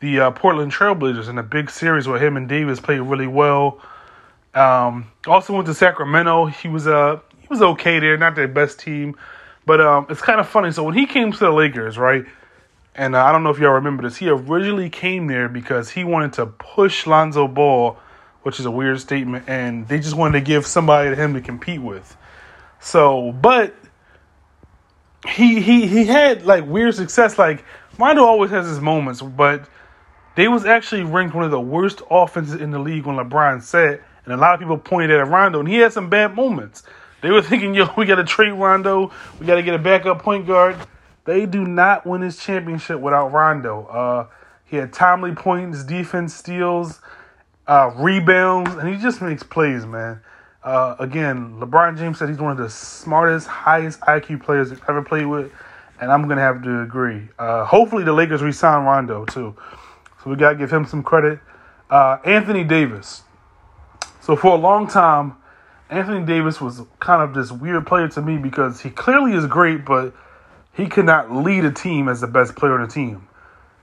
the 0.00 0.20
uh, 0.20 0.30
Portland 0.30 0.72
Trailblazers 0.72 1.28
in 1.28 1.38
a 1.38 1.42
big 1.42 1.70
series 1.70 2.06
where 2.06 2.18
him 2.18 2.36
and 2.36 2.48
Davis 2.48 2.80
played 2.80 3.00
really 3.00 3.26
well. 3.26 3.80
Um, 4.54 5.10
also 5.26 5.52
went 5.54 5.66
to 5.66 5.74
Sacramento. 5.74 6.46
He 6.46 6.68
was 6.68 6.86
uh, 6.86 7.20
he 7.40 7.46
was 7.48 7.60
okay 7.60 7.98
there, 7.98 8.16
not 8.16 8.34
their 8.34 8.48
best 8.48 8.78
team. 8.78 9.16
But 9.68 9.82
um, 9.82 10.06
it's 10.08 10.22
kind 10.22 10.40
of 10.40 10.48
funny. 10.48 10.72
So 10.72 10.82
when 10.82 10.94
he 10.94 11.04
came 11.04 11.30
to 11.30 11.38
the 11.38 11.50
Lakers, 11.50 11.98
right? 11.98 12.24
And 12.94 13.14
uh, 13.14 13.22
I 13.22 13.32
don't 13.32 13.42
know 13.44 13.50
if 13.50 13.58
y'all 13.58 13.72
remember 13.72 14.02
this. 14.02 14.16
He 14.16 14.30
originally 14.30 14.88
came 14.88 15.26
there 15.26 15.46
because 15.46 15.90
he 15.90 16.04
wanted 16.04 16.32
to 16.32 16.46
push 16.46 17.06
Lonzo 17.06 17.46
Ball, 17.46 17.98
which 18.44 18.58
is 18.58 18.64
a 18.64 18.70
weird 18.70 18.98
statement, 18.98 19.44
and 19.46 19.86
they 19.86 19.98
just 19.98 20.16
wanted 20.16 20.38
to 20.38 20.44
give 20.44 20.66
somebody 20.66 21.10
to 21.10 21.16
him 21.16 21.34
to 21.34 21.42
compete 21.42 21.82
with. 21.82 22.16
So, 22.80 23.32
but 23.32 23.74
he 25.28 25.60
he 25.60 25.86
he 25.86 26.06
had 26.06 26.46
like 26.46 26.64
weird 26.66 26.94
success. 26.94 27.38
Like 27.38 27.62
Rondo 27.98 28.24
always 28.24 28.50
has 28.50 28.66
his 28.66 28.80
moments, 28.80 29.20
but 29.20 29.68
they 30.34 30.48
was 30.48 30.64
actually 30.64 31.02
ranked 31.02 31.34
one 31.34 31.44
of 31.44 31.50
the 31.50 31.60
worst 31.60 32.00
offenses 32.10 32.58
in 32.58 32.70
the 32.70 32.78
league 32.78 33.04
when 33.04 33.16
LeBron 33.16 33.60
said, 33.62 34.02
and 34.24 34.32
a 34.32 34.38
lot 34.38 34.54
of 34.54 34.60
people 34.60 34.78
pointed 34.78 35.10
at 35.10 35.28
Rondo, 35.28 35.60
and 35.60 35.68
he 35.68 35.76
had 35.76 35.92
some 35.92 36.08
bad 36.08 36.34
moments. 36.34 36.84
They 37.20 37.30
were 37.30 37.42
thinking, 37.42 37.74
yo, 37.74 37.90
we 37.96 38.06
got 38.06 38.16
to 38.16 38.24
trade 38.24 38.52
Rondo. 38.52 39.10
We 39.40 39.46
got 39.46 39.56
to 39.56 39.62
get 39.62 39.74
a 39.74 39.78
backup 39.78 40.22
point 40.22 40.46
guard. 40.46 40.76
They 41.24 41.46
do 41.46 41.66
not 41.66 42.06
win 42.06 42.20
this 42.20 42.42
championship 42.42 43.00
without 43.00 43.32
Rondo. 43.32 43.86
Uh, 43.86 44.26
he 44.64 44.76
had 44.76 44.92
timely 44.92 45.34
points, 45.34 45.82
defense, 45.84 46.34
steals, 46.34 47.00
uh, 47.66 47.92
rebounds, 47.96 48.70
and 48.74 48.88
he 48.88 48.96
just 49.00 49.20
makes 49.20 49.42
plays, 49.42 49.84
man. 49.86 50.20
Uh, 50.62 50.96
again, 50.98 51.54
LeBron 51.60 51.96
James 51.96 52.18
said 52.18 52.28
he's 52.28 52.38
one 52.38 52.52
of 52.52 52.58
the 52.58 52.68
smartest, 52.68 53.46
highest 53.46 54.00
IQ 54.00 54.42
players 54.42 54.72
ever 54.88 55.02
played 55.02 55.26
with, 55.26 55.50
and 56.00 56.10
I'm 56.12 56.28
gonna 56.28 56.40
have 56.40 56.62
to 56.64 56.82
agree. 56.82 57.28
Uh, 57.38 57.64
hopefully, 57.64 58.04
the 58.04 58.12
Lakers 58.12 58.42
resign 58.42 58.84
Rondo 58.84 59.24
too, 59.24 59.56
so 60.22 60.30
we 60.30 60.36
gotta 60.36 60.56
give 60.56 60.70
him 60.70 60.84
some 60.84 61.02
credit. 61.02 61.38
Uh, 61.88 62.18
Anthony 62.24 62.64
Davis. 62.64 63.22
So 64.20 64.36
for 64.36 64.48
a 64.48 64.60
long 64.60 64.86
time, 64.86 65.36
Anthony 65.90 66.24
Davis 66.24 66.60
was 66.60 66.82
kind 67.00 67.22
of 67.22 67.34
this 67.34 67.50
weird 67.50 67.86
player 67.86 68.08
to 68.08 68.22
me 68.22 68.36
because 68.36 68.80
he 68.80 68.90
clearly 68.90 69.32
is 69.32 69.46
great, 69.46 69.84
but 69.84 70.12
he 70.74 70.86
could 70.86 71.06
not 71.06 71.32
lead 71.32 71.64
a 71.64 71.72
team 71.72 72.08
as 72.08 72.20
the 72.20 72.26
best 72.26 72.54
player 72.54 72.74
on 72.74 72.86
the 72.86 72.92
team. 72.92 73.26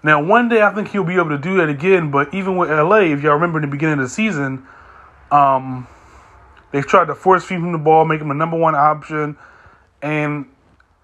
Now, 0.04 0.24
one 0.24 0.50
day 0.50 0.62
I 0.62 0.74
think 0.74 0.90
he'll 0.90 1.04
be 1.04 1.16
able 1.16 1.30
to 1.30 1.38
do 1.38 1.58
that 1.58 1.70
again, 1.70 2.12
but 2.12 2.32
even 2.34 2.58
with 2.58 2.70
LA, 2.70 2.98
if 2.98 3.24
y'all 3.24 3.34
remember 3.34 3.58
in 3.58 3.64
the 3.64 3.72
beginning 3.72 4.00
of 4.00 4.06
the 4.06 4.10
season, 4.10 4.66
um, 5.32 5.88
they've 6.72 6.86
tried 6.86 7.06
to 7.06 7.16
force 7.16 7.44
feed 7.44 7.56
him 7.56 7.72
the 7.72 7.80
ball, 7.80 8.06
make 8.06 8.22
him 8.22 8.30
a 8.30 8.36
number 8.36 8.56
one 8.56 8.76
option, 8.76 9.36
and 10.04 10.46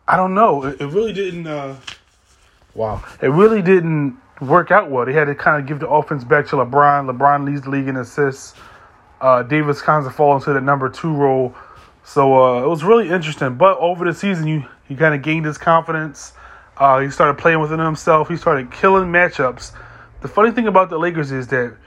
I 0.07 0.17
don't 0.17 0.35
know. 0.35 0.65
It, 0.65 0.81
it 0.81 0.87
really 0.87 1.13
didn't. 1.13 1.47
Uh, 1.47 1.77
wow, 2.75 3.03
it 3.21 3.29
really 3.29 3.63
didn't 3.63 4.17
work 4.39 4.69
out 4.69 4.91
well. 4.91 5.05
They 5.05 5.13
had 5.13 5.25
to 5.25 5.35
kind 5.35 5.59
of 5.59 5.67
give 5.67 5.79
the 5.79 5.89
offense 5.89 6.23
back 6.23 6.45
to 6.47 6.57
LeBron. 6.57 7.11
LeBron 7.11 7.43
leads 7.43 7.61
the 7.63 7.71
league 7.71 7.87
in 7.87 7.97
assists. 7.97 8.53
Uh, 9.21 9.43
Davis 9.43 9.81
kind 9.81 10.05
of 10.05 10.15
fall 10.15 10.35
into 10.35 10.51
the 10.51 10.59
number 10.59 10.89
two 10.89 11.13
role. 11.13 11.55
So 12.03 12.43
uh, 12.43 12.63
it 12.63 12.67
was 12.67 12.83
really 12.83 13.09
interesting. 13.09 13.55
But 13.55 13.77
over 13.77 14.03
the 14.03 14.13
season, 14.13 14.47
you 14.47 14.65
he 14.87 14.95
kind 14.95 15.15
of 15.15 15.21
gained 15.21 15.45
his 15.45 15.57
confidence. 15.57 16.33
Uh, 16.75 16.99
he 16.99 17.09
started 17.09 17.37
playing 17.37 17.61
within 17.61 17.79
himself. 17.79 18.27
He 18.27 18.35
started 18.35 18.71
killing 18.71 19.05
matchups. 19.05 19.71
The 20.21 20.27
funny 20.27 20.51
thing 20.51 20.67
about 20.67 20.89
the 20.89 20.97
Lakers 20.97 21.31
is 21.31 21.47
that 21.47 21.77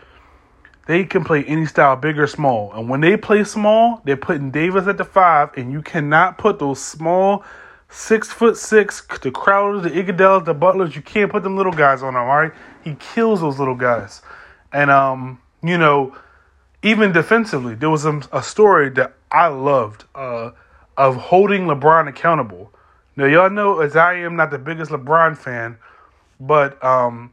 they 0.86 1.04
can 1.04 1.24
play 1.24 1.44
any 1.44 1.66
style, 1.66 1.96
big 1.96 2.18
or 2.18 2.26
small. 2.26 2.72
And 2.72 2.88
when 2.88 3.00
they 3.00 3.16
play 3.16 3.44
small, 3.44 4.00
they're 4.04 4.16
putting 4.16 4.50
Davis 4.50 4.86
at 4.86 4.98
the 4.98 5.04
five, 5.04 5.50
and 5.56 5.72
you 5.72 5.82
cannot 5.82 6.38
put 6.38 6.58
those 6.58 6.80
small 6.80 7.44
six 7.88 8.30
foot 8.30 8.56
six, 8.56 9.00
the 9.22 9.30
Crowders, 9.30 9.82
the 9.82 9.90
Iguodalas, 9.90 10.44
the 10.44 10.54
Butlers. 10.54 10.94
You 10.94 11.02
can't 11.02 11.30
put 11.30 11.42
them 11.42 11.56
little 11.56 11.72
guys 11.72 12.02
on 12.02 12.14
them. 12.14 12.22
All 12.22 12.36
right, 12.36 12.52
he 12.82 12.96
kills 13.14 13.40
those 13.40 13.58
little 13.58 13.74
guys, 13.74 14.22
and 14.72 14.90
um, 14.90 15.40
you 15.62 15.78
know 15.78 16.16
even 16.84 17.10
defensively, 17.10 17.74
there 17.74 17.90
was 17.90 18.04
a, 18.04 18.20
a 18.32 18.42
story 18.42 18.90
that 18.90 19.14
I 19.32 19.48
loved. 19.48 20.04
Uh, 20.14 20.52
of 20.96 21.16
holding 21.16 21.62
LeBron 21.62 22.08
accountable. 22.08 22.72
Now, 23.16 23.26
y'all 23.26 23.50
know 23.50 23.80
as 23.80 23.96
I 23.96 24.14
am 24.14 24.36
not 24.36 24.50
the 24.50 24.58
biggest 24.58 24.90
LeBron 24.90 25.36
fan, 25.36 25.78
but 26.40 26.82
um, 26.84 27.32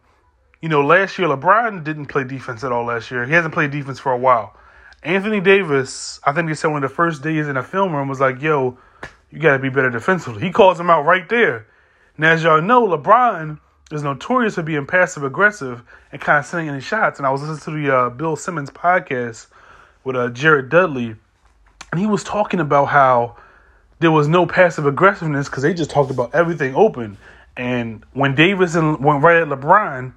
you 0.61 0.69
know, 0.69 0.85
last 0.85 1.17
year 1.17 1.27
LeBron 1.27 1.83
didn't 1.83 2.07
play 2.07 2.23
defense 2.23 2.63
at 2.63 2.71
all. 2.71 2.85
Last 2.85 3.11
year, 3.11 3.25
he 3.25 3.33
hasn't 3.33 3.53
played 3.53 3.71
defense 3.71 3.99
for 3.99 4.11
a 4.11 4.17
while. 4.17 4.55
Anthony 5.03 5.41
Davis, 5.41 6.19
I 6.23 6.31
think 6.31 6.47
he 6.47 6.55
said 6.55 6.67
one 6.67 6.83
of 6.83 6.89
the 6.89 6.95
first 6.95 7.23
days 7.23 7.47
in 7.47 7.55
the 7.55 7.63
film 7.63 7.95
room 7.95 8.07
was 8.07 8.19
like, 8.19 8.41
"Yo, 8.41 8.77
you 9.31 9.39
got 9.39 9.53
to 9.53 9.59
be 9.59 9.69
better 9.69 9.89
defensively." 9.89 10.41
He 10.41 10.51
calls 10.51 10.79
him 10.79 10.89
out 10.89 11.05
right 11.05 11.27
there. 11.27 11.65
Now, 12.17 12.33
as 12.33 12.43
y'all 12.43 12.61
know, 12.61 12.87
LeBron 12.87 13.59
is 13.91 14.03
notorious 14.03 14.55
for 14.55 14.63
being 14.63 14.85
passive 14.85 15.23
aggressive 15.23 15.83
and 16.11 16.21
kind 16.21 16.39
of 16.39 16.45
sending 16.45 16.69
any 16.69 16.81
shots. 16.81 17.19
And 17.19 17.25
I 17.25 17.31
was 17.31 17.41
listening 17.41 17.75
to 17.75 17.83
the 17.83 17.95
uh, 17.95 18.09
Bill 18.09 18.35
Simmons 18.35 18.69
podcast 18.69 19.47
with 20.03 20.15
uh, 20.15 20.29
Jared 20.29 20.69
Dudley, 20.69 21.15
and 21.91 21.99
he 21.99 22.07
was 22.07 22.23
talking 22.23 22.59
about 22.59 22.85
how 22.85 23.37
there 23.99 24.11
was 24.11 24.27
no 24.27 24.45
passive 24.45 24.85
aggressiveness 24.85 25.47
because 25.47 25.63
they 25.63 25.73
just 25.73 25.91
talked 25.91 26.11
about 26.11 26.33
everything 26.33 26.75
open. 26.75 27.17
And 27.55 28.03
when 28.13 28.33
Davis 28.33 28.75
went 28.75 29.23
right 29.23 29.41
at 29.41 29.47
LeBron, 29.47 30.13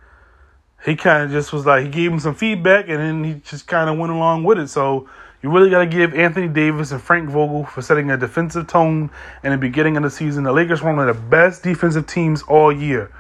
he 0.85 0.97
kind 0.97 1.25
of 1.25 1.31
just 1.31 1.53
was 1.53 1.67
like 1.67 1.85
he 1.85 1.91
gave 1.91 2.13
him 2.13 2.21
some 2.21 2.35
feedback, 2.35 2.89
and 2.89 2.99
then 2.99 3.25
he 3.25 3.35
just 3.41 3.67
kind 3.67 3.91
of 3.91 3.99
went 3.99 4.13
along 4.13 4.45
with 4.45 4.59
it. 4.59 4.69
So 4.69 5.09
you 5.43 5.51
really 5.51 5.69
got 5.69 5.81
to 5.81 5.87
give 5.87 6.15
Anthony 6.15 6.49
Davis 6.49 6.93
and 6.93 7.03
Frank 7.03 7.29
Vogel 7.29 7.67
for 7.67 7.83
setting 7.83 8.11
a 8.11 8.17
defensive 8.17 8.67
tone 8.67 9.11
in 9.43 9.53
the 9.53 9.59
beginning 9.59 9.97
of 9.97 10.03
the 10.03 10.11
season. 10.11 10.45
The 10.45 10.53
Lakers 10.53 10.83
were 10.83 10.95
one 10.95 11.07
of 11.07 11.15
the 11.15 11.23
best 11.23 11.63
defensive 11.63 12.07
teams 12.07 12.43
all 12.43 12.73
year. 12.73 13.11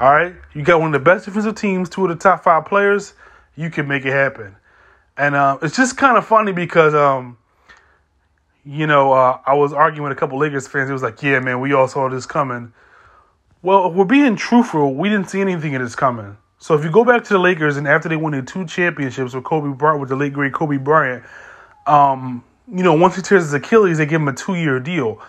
All 0.00 0.10
right, 0.10 0.34
you 0.54 0.62
got 0.62 0.80
one 0.80 0.94
of 0.94 1.04
the 1.04 1.04
best 1.04 1.26
defensive 1.26 1.56
teams, 1.56 1.90
two 1.90 2.04
of 2.04 2.08
the 2.08 2.16
top 2.16 2.42
five 2.42 2.64
players. 2.64 3.12
You 3.54 3.68
can 3.68 3.86
make 3.86 4.06
it 4.06 4.12
happen, 4.12 4.56
and 5.18 5.34
uh, 5.34 5.58
it's 5.60 5.76
just 5.76 5.98
kind 5.98 6.16
of 6.16 6.26
funny 6.26 6.52
because 6.52 6.94
um, 6.94 7.36
you 8.64 8.86
know, 8.86 9.12
uh, 9.12 9.40
I 9.46 9.54
was 9.54 9.72
arguing 9.72 10.08
with 10.08 10.16
a 10.16 10.20
couple 10.20 10.38
Lakers 10.38 10.66
fans. 10.68 10.90
It 10.90 10.92
was 10.92 11.02
like, 11.02 11.22
yeah, 11.22 11.40
man, 11.40 11.60
we 11.60 11.72
all 11.72 11.88
saw 11.88 12.08
this 12.08 12.26
coming. 12.26 12.72
Well, 13.62 13.92
we're 13.92 14.04
being 14.04 14.36
truthful, 14.36 14.94
we 14.94 15.08
didn't 15.08 15.28
see 15.28 15.40
anything 15.40 15.74
of 15.74 15.82
this 15.82 15.94
coming. 15.94 16.36
So 16.58 16.74
if 16.74 16.84
you 16.84 16.90
go 16.90 17.04
back 17.04 17.24
to 17.24 17.34
the 17.34 17.38
Lakers 17.38 17.76
and 17.76 17.88
after 17.88 18.08
they 18.08 18.16
won 18.16 18.32
the 18.32 18.42
two 18.42 18.66
championships 18.66 19.34
with 19.34 19.44
Kobe 19.44 19.76
Bryant, 19.76 20.00
with 20.00 20.08
the 20.10 20.16
late 20.16 20.32
great 20.32 20.52
Kobe 20.52 20.76
Bryant, 20.76 21.24
um, 21.86 22.44
you 22.68 22.82
know, 22.82 22.94
once 22.94 23.16
he 23.16 23.22
tears 23.22 23.44
his 23.44 23.54
Achilles, 23.54 23.98
they 23.98 24.06
give 24.06 24.20
him 24.20 24.28
a 24.28 24.32
two 24.32 24.54
year 24.54 24.78
deal. 24.78 25.20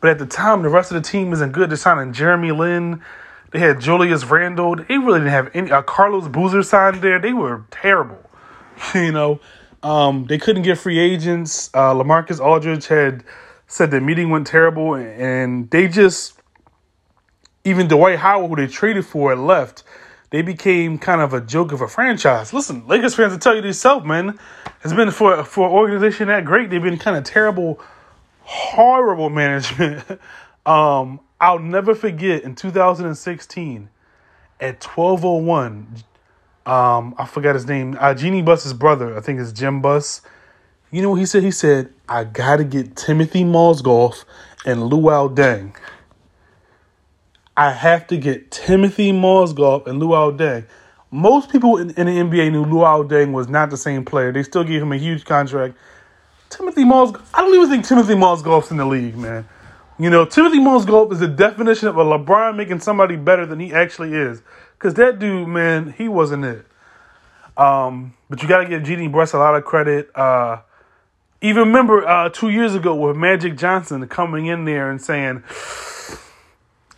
But 0.00 0.10
at 0.10 0.18
the 0.18 0.26
time, 0.26 0.62
the 0.62 0.68
rest 0.68 0.90
of 0.90 1.02
the 1.02 1.08
team 1.08 1.32
isn't 1.32 1.52
good. 1.52 1.70
They're 1.70 1.76
signing 1.76 2.12
Jeremy 2.12 2.52
Lin. 2.52 3.02
They 3.50 3.58
had 3.58 3.80
Julius 3.80 4.24
Randle. 4.24 4.76
They 4.76 4.98
really 4.98 5.20
didn't 5.20 5.32
have 5.32 5.50
any. 5.54 5.70
Uh, 5.70 5.82
Carlos 5.82 6.28
Boozer 6.28 6.62
signed 6.62 7.02
there. 7.02 7.18
They 7.18 7.32
were 7.32 7.64
terrible. 7.70 8.18
you 8.94 9.12
know, 9.12 9.40
um, 9.82 10.26
they 10.26 10.38
couldn't 10.38 10.62
get 10.62 10.78
free 10.78 10.98
agents. 10.98 11.70
Uh, 11.72 11.94
Lamarcus 11.94 12.40
Aldridge 12.40 12.86
had 12.86 13.24
said 13.66 13.90
the 13.90 14.00
meeting 14.00 14.30
went 14.30 14.46
terrible, 14.46 14.94
and 14.94 15.70
they 15.70 15.88
just 15.88 16.34
even 17.64 17.88
Dwight 17.88 18.18
Howard, 18.18 18.50
who 18.50 18.56
they 18.56 18.72
traded 18.72 19.06
for, 19.06 19.34
left 19.34 19.82
they 20.30 20.42
became 20.42 20.98
kind 20.98 21.20
of 21.20 21.32
a 21.32 21.40
joke 21.40 21.72
of 21.72 21.80
a 21.80 21.88
franchise. 21.88 22.52
Listen, 22.52 22.86
Lakers 22.86 23.14
fans 23.14 23.32
will 23.32 23.38
tell 23.38 23.56
you 23.56 23.62
themselves, 23.62 24.04
man. 24.04 24.38
It's 24.84 24.92
been 24.92 25.10
for 25.10 25.42
for 25.44 25.68
an 25.68 25.72
organization 25.72 26.28
that 26.28 26.44
great. 26.44 26.70
They've 26.70 26.82
been 26.82 26.98
kind 26.98 27.16
of 27.16 27.24
terrible, 27.24 27.80
horrible 28.42 29.30
management. 29.30 30.04
um, 30.66 31.20
I'll 31.40 31.58
never 31.58 31.94
forget 31.94 32.42
in 32.42 32.54
2016 32.54 33.88
at 34.60 34.84
1201. 34.84 36.04
Um, 36.66 37.14
I 37.16 37.24
forgot 37.26 37.54
his 37.54 37.66
name. 37.66 37.96
Uh, 37.98 38.12
Jeanie 38.14 38.42
Buss's 38.42 38.72
brother, 38.74 39.16
I 39.16 39.20
think 39.20 39.40
it's 39.40 39.52
Jim 39.52 39.80
Buss. 39.80 40.20
You 40.90 41.02
know 41.02 41.10
what 41.10 41.16
he 41.20 41.26
said? 41.26 41.42
He 41.42 41.50
said, 41.50 41.92
"I 42.08 42.24
got 42.24 42.56
to 42.56 42.64
get 42.64 42.96
Timothy 42.96 43.44
Mozgov 43.44 44.24
and 44.66 44.90
Luol 44.90 45.34
Deng." 45.34 45.74
I 47.56 47.72
have 47.72 48.06
to 48.08 48.16
get 48.16 48.50
Timothy 48.50 49.12
Mozgov 49.12 49.86
and 49.86 50.00
Luol 50.00 50.36
Deng. 50.36 50.64
Most 51.10 51.50
people 51.50 51.78
in, 51.78 51.90
in, 51.90 52.06
the 52.06 52.12
NBA 52.12 52.52
knew 52.52 52.64
Luol 52.64 53.08
Deng 53.08 53.32
was 53.32 53.48
not 53.48 53.70
the 53.70 53.76
same 53.76 54.04
player. 54.04 54.30
They 54.30 54.42
still 54.42 54.64
gave 54.64 54.82
him 54.82 54.92
a 54.92 54.96
huge 54.96 55.24
contract. 55.24 55.74
Timothy 56.50 56.84
Mozgov, 56.84 57.22
I 57.34 57.40
don't 57.40 57.54
even 57.54 57.68
think 57.68 57.86
Timothy 57.86 58.14
Mozgov's 58.14 58.70
in 58.70 58.76
the 58.76 58.86
league, 58.86 59.16
man. 59.16 59.46
You 59.98 60.10
know, 60.10 60.24
Timothy 60.24 60.58
Mozgov 60.58 61.12
is 61.12 61.18
the 61.18 61.26
definition 61.26 61.88
of 61.88 61.96
a 61.96 62.04
LeBron 62.04 62.56
making 62.56 62.80
somebody 62.80 63.16
better 63.16 63.44
than 63.44 63.58
he 63.58 63.72
actually 63.72 64.14
is. 64.14 64.42
Because 64.74 64.94
that 64.94 65.18
dude, 65.18 65.48
man, 65.48 65.92
he 65.98 66.08
wasn't 66.08 66.44
it. 66.44 66.64
Um, 67.56 68.14
but 68.30 68.40
you 68.40 68.48
got 68.48 68.62
to 68.62 68.68
give 68.68 68.84
Jeanie 68.84 69.08
Buss 69.08 69.32
a 69.32 69.38
lot 69.38 69.56
of 69.56 69.64
credit. 69.64 70.10
Uh, 70.14 70.60
even 71.40 71.68
remember 71.68 72.06
uh, 72.06 72.28
two 72.28 72.48
years 72.50 72.74
ago 72.74 72.94
with 72.94 73.16
Magic 73.16 73.56
Johnson 73.56 74.06
coming 74.08 74.46
in 74.46 74.64
there 74.64 74.90
and 74.90 75.00
saying, 75.00 75.42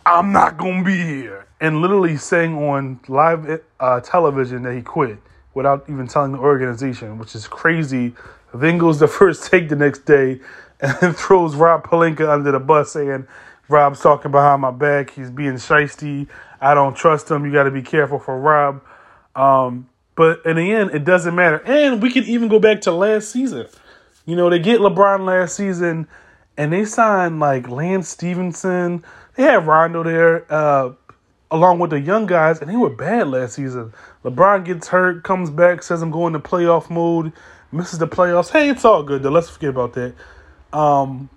I'm 0.05 0.31
not 0.31 0.57
gonna 0.57 0.83
be 0.83 0.97
here, 0.97 1.45
and 1.59 1.81
literally 1.81 2.17
saying 2.17 2.55
on 2.57 2.99
live 3.07 3.61
uh, 3.79 3.99
television 3.99 4.63
that 4.63 4.75
he 4.75 4.81
quit 4.81 5.19
without 5.53 5.85
even 5.87 6.07
telling 6.07 6.31
the 6.31 6.39
organization, 6.39 7.19
which 7.19 7.35
is 7.35 7.47
crazy. 7.47 8.15
Then 8.53 8.79
goes 8.79 8.99
the 8.99 9.07
first 9.19 9.51
take 9.51 9.69
the 9.69 9.75
next 9.75 10.05
day, 10.05 10.39
and 11.01 11.15
throws 11.15 11.55
Rob 11.55 11.85
Pelinka 11.85 12.27
under 12.27 12.51
the 12.51 12.59
bus, 12.59 12.93
saying 12.93 13.27
Rob's 13.69 14.01
talking 14.01 14.31
behind 14.31 14.61
my 14.61 14.71
back. 14.71 15.11
He's 15.11 15.29
being 15.29 15.53
shisty. 15.53 16.27
I 16.59 16.73
don't 16.73 16.95
trust 16.95 17.29
him. 17.29 17.45
You 17.45 17.51
got 17.51 17.63
to 17.63 17.71
be 17.71 17.81
careful 17.81 18.19
for 18.19 18.39
Rob. 18.39 18.81
Um, 19.35 19.89
but 20.15 20.45
in 20.45 20.57
the 20.57 20.71
end, 20.71 20.91
it 20.91 21.03
doesn't 21.03 21.33
matter. 21.35 21.61
And 21.65 22.01
we 22.01 22.11
can 22.11 22.23
even 22.25 22.47
go 22.47 22.59
back 22.59 22.81
to 22.81 22.91
last 22.91 23.31
season. 23.31 23.67
You 24.25 24.35
know, 24.35 24.49
they 24.49 24.59
get 24.59 24.79
LeBron 24.79 25.25
last 25.25 25.55
season, 25.55 26.07
and 26.57 26.73
they 26.73 26.85
signed 26.85 27.39
like 27.39 27.69
Lance 27.69 28.09
Stephenson. 28.09 29.03
They 29.35 29.43
had 29.43 29.65
Rondo 29.65 30.03
there, 30.03 30.51
uh, 30.51 30.93
along 31.49 31.79
with 31.79 31.91
the 31.91 31.99
young 31.99 32.25
guys, 32.25 32.59
and 32.59 32.69
they 32.69 32.75
were 32.75 32.89
bad 32.89 33.27
last 33.29 33.55
season. 33.55 33.93
LeBron 34.23 34.65
gets 34.65 34.89
hurt, 34.89 35.23
comes 35.23 35.49
back, 35.49 35.81
says 35.81 36.01
I'm 36.01 36.11
going 36.11 36.33
to 36.33 36.39
playoff 36.39 36.89
mode, 36.89 37.33
misses 37.71 37.99
the 37.99 38.07
playoffs. 38.07 38.51
Hey, 38.51 38.69
it's 38.69 38.85
all 38.85 39.03
good 39.03 39.23
though. 39.23 39.31
Let's 39.31 39.49
forget 39.49 39.69
about 39.69 39.93
that. 39.93 40.13
Um, 40.73 41.29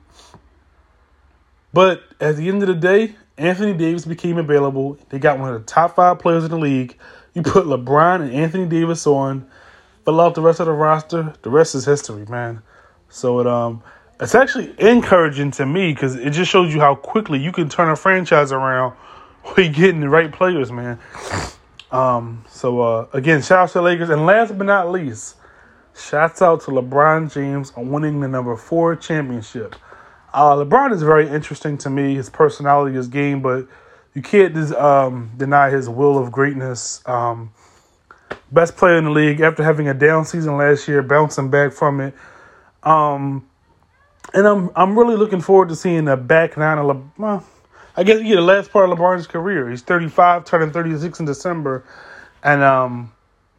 but 1.73 2.03
at 2.21 2.37
the 2.37 2.49
end 2.49 2.63
of 2.63 2.69
the 2.69 2.75
day, 2.75 3.17
Anthony 3.37 3.75
Davis 3.75 4.05
became 4.05 4.39
available. 4.39 4.97
They 5.09 5.19
got 5.19 5.39
one 5.39 5.53
of 5.53 5.61
the 5.61 5.67
top 5.67 5.97
five 5.97 6.19
players 6.21 6.45
in 6.45 6.51
the 6.51 6.59
league. 6.59 6.97
You 7.35 7.43
put 7.43 7.67
LeBron 7.67 8.21
and 8.23 8.33
Anthony 8.33 8.67
Davis 8.67 9.07
on, 9.07 9.49
fill 10.05 10.21
out 10.21 10.37
the 10.37 10.43
rest 10.43 10.61
of 10.61 10.67
the 10.67 10.73
roster. 10.73 11.35
The 11.43 11.51
rest 11.51 11.75
is 11.75 11.85
history, 11.85 12.27
man. 12.27 12.63
So 13.09 13.41
it 13.41 13.47
um 13.47 13.83
it's 14.21 14.35
actually 14.35 14.75
encouraging 14.79 15.51
to 15.53 15.67
me 15.67 15.93
because 15.93 16.15
it 16.15 16.31
just 16.31 16.51
shows 16.51 16.73
you 16.73 16.81
how 16.81 16.95
quickly 16.95 17.41
you 17.41 17.51
can 17.51 17.69
turn 17.69 17.89
a 17.91 17.97
franchise 17.97 18.53
around 18.53 18.93
when 19.43 19.67
you're 19.67 19.75
getting 19.75 20.01
the 20.01 20.09
right 20.09 20.33
players, 20.33 20.71
man. 20.71 20.99
Um, 21.91 22.45
so 22.49 22.81
uh, 22.81 23.07
again, 23.13 23.43
shout 23.43 23.59
out 23.59 23.69
to 23.71 23.75
the 23.75 23.83
Lakers, 23.83 24.11
and 24.11 24.27
last 24.27 24.57
but 24.57 24.67
not 24.67 24.91
least, 24.91 25.37
shouts 25.97 26.43
out 26.43 26.63
to 26.63 26.71
LeBron 26.71 27.33
James 27.33 27.73
on 27.77 27.91
winning 27.91 28.21
the 28.21 28.29
number 28.29 28.57
four 28.57 28.97
championship. 28.97 29.77
Uh, 30.33 30.57
LeBron 30.57 30.93
is 30.93 31.03
very 31.03 31.29
interesting 31.29 31.79
to 31.79 31.91
me. 31.91 32.15
His 32.15 32.29
personality, 32.29 32.97
his 32.97 33.09
game, 33.09 33.41
but 33.41 33.69
you 34.15 34.23
can't 34.23 34.57
um, 34.73 35.31
deny 35.37 35.71
his 35.71 35.89
will 35.89 36.19
of 36.19 36.33
greatness. 36.33 37.03
Um, 37.07 37.53
best 38.51 38.77
player 38.77 38.97
in 38.97 39.05
the 39.05 39.11
league 39.11 39.41
after 39.41 39.63
having 39.63 39.89
a 39.89 39.95
down 39.95 40.25
season 40.25 40.57
last 40.57 40.89
year, 40.89 41.03
bouncing 41.03 41.51
back 41.51 41.73
from 41.73 42.01
it. 42.01 42.15
Um, 42.83 43.49
and 44.33 44.47
I'm 44.47 44.71
I'm 44.75 44.99
really 44.99 45.17
looking 45.17 45.41
forward 45.41 45.69
to 45.69 45.77
seeing 45.77 46.07
the 46.07 46.17
back 46.17 46.57
nine 46.57 46.79
of 46.79 46.87
LeBron. 46.87 47.45
I 47.97 48.03
guess 48.03 48.21
yeah, 48.23 48.37
the 48.37 48.43
last 48.43 48.73
part 48.73 48.91
of 48.91 48.99
LeBron's 48.99 49.29
career. 49.29 49.71
He's 49.71 49.83
35, 49.83 50.45
turning 50.45 50.73
36 50.73 51.21
in 51.21 51.27
December, 51.27 51.85
and 52.43 52.63
um, 52.63 53.13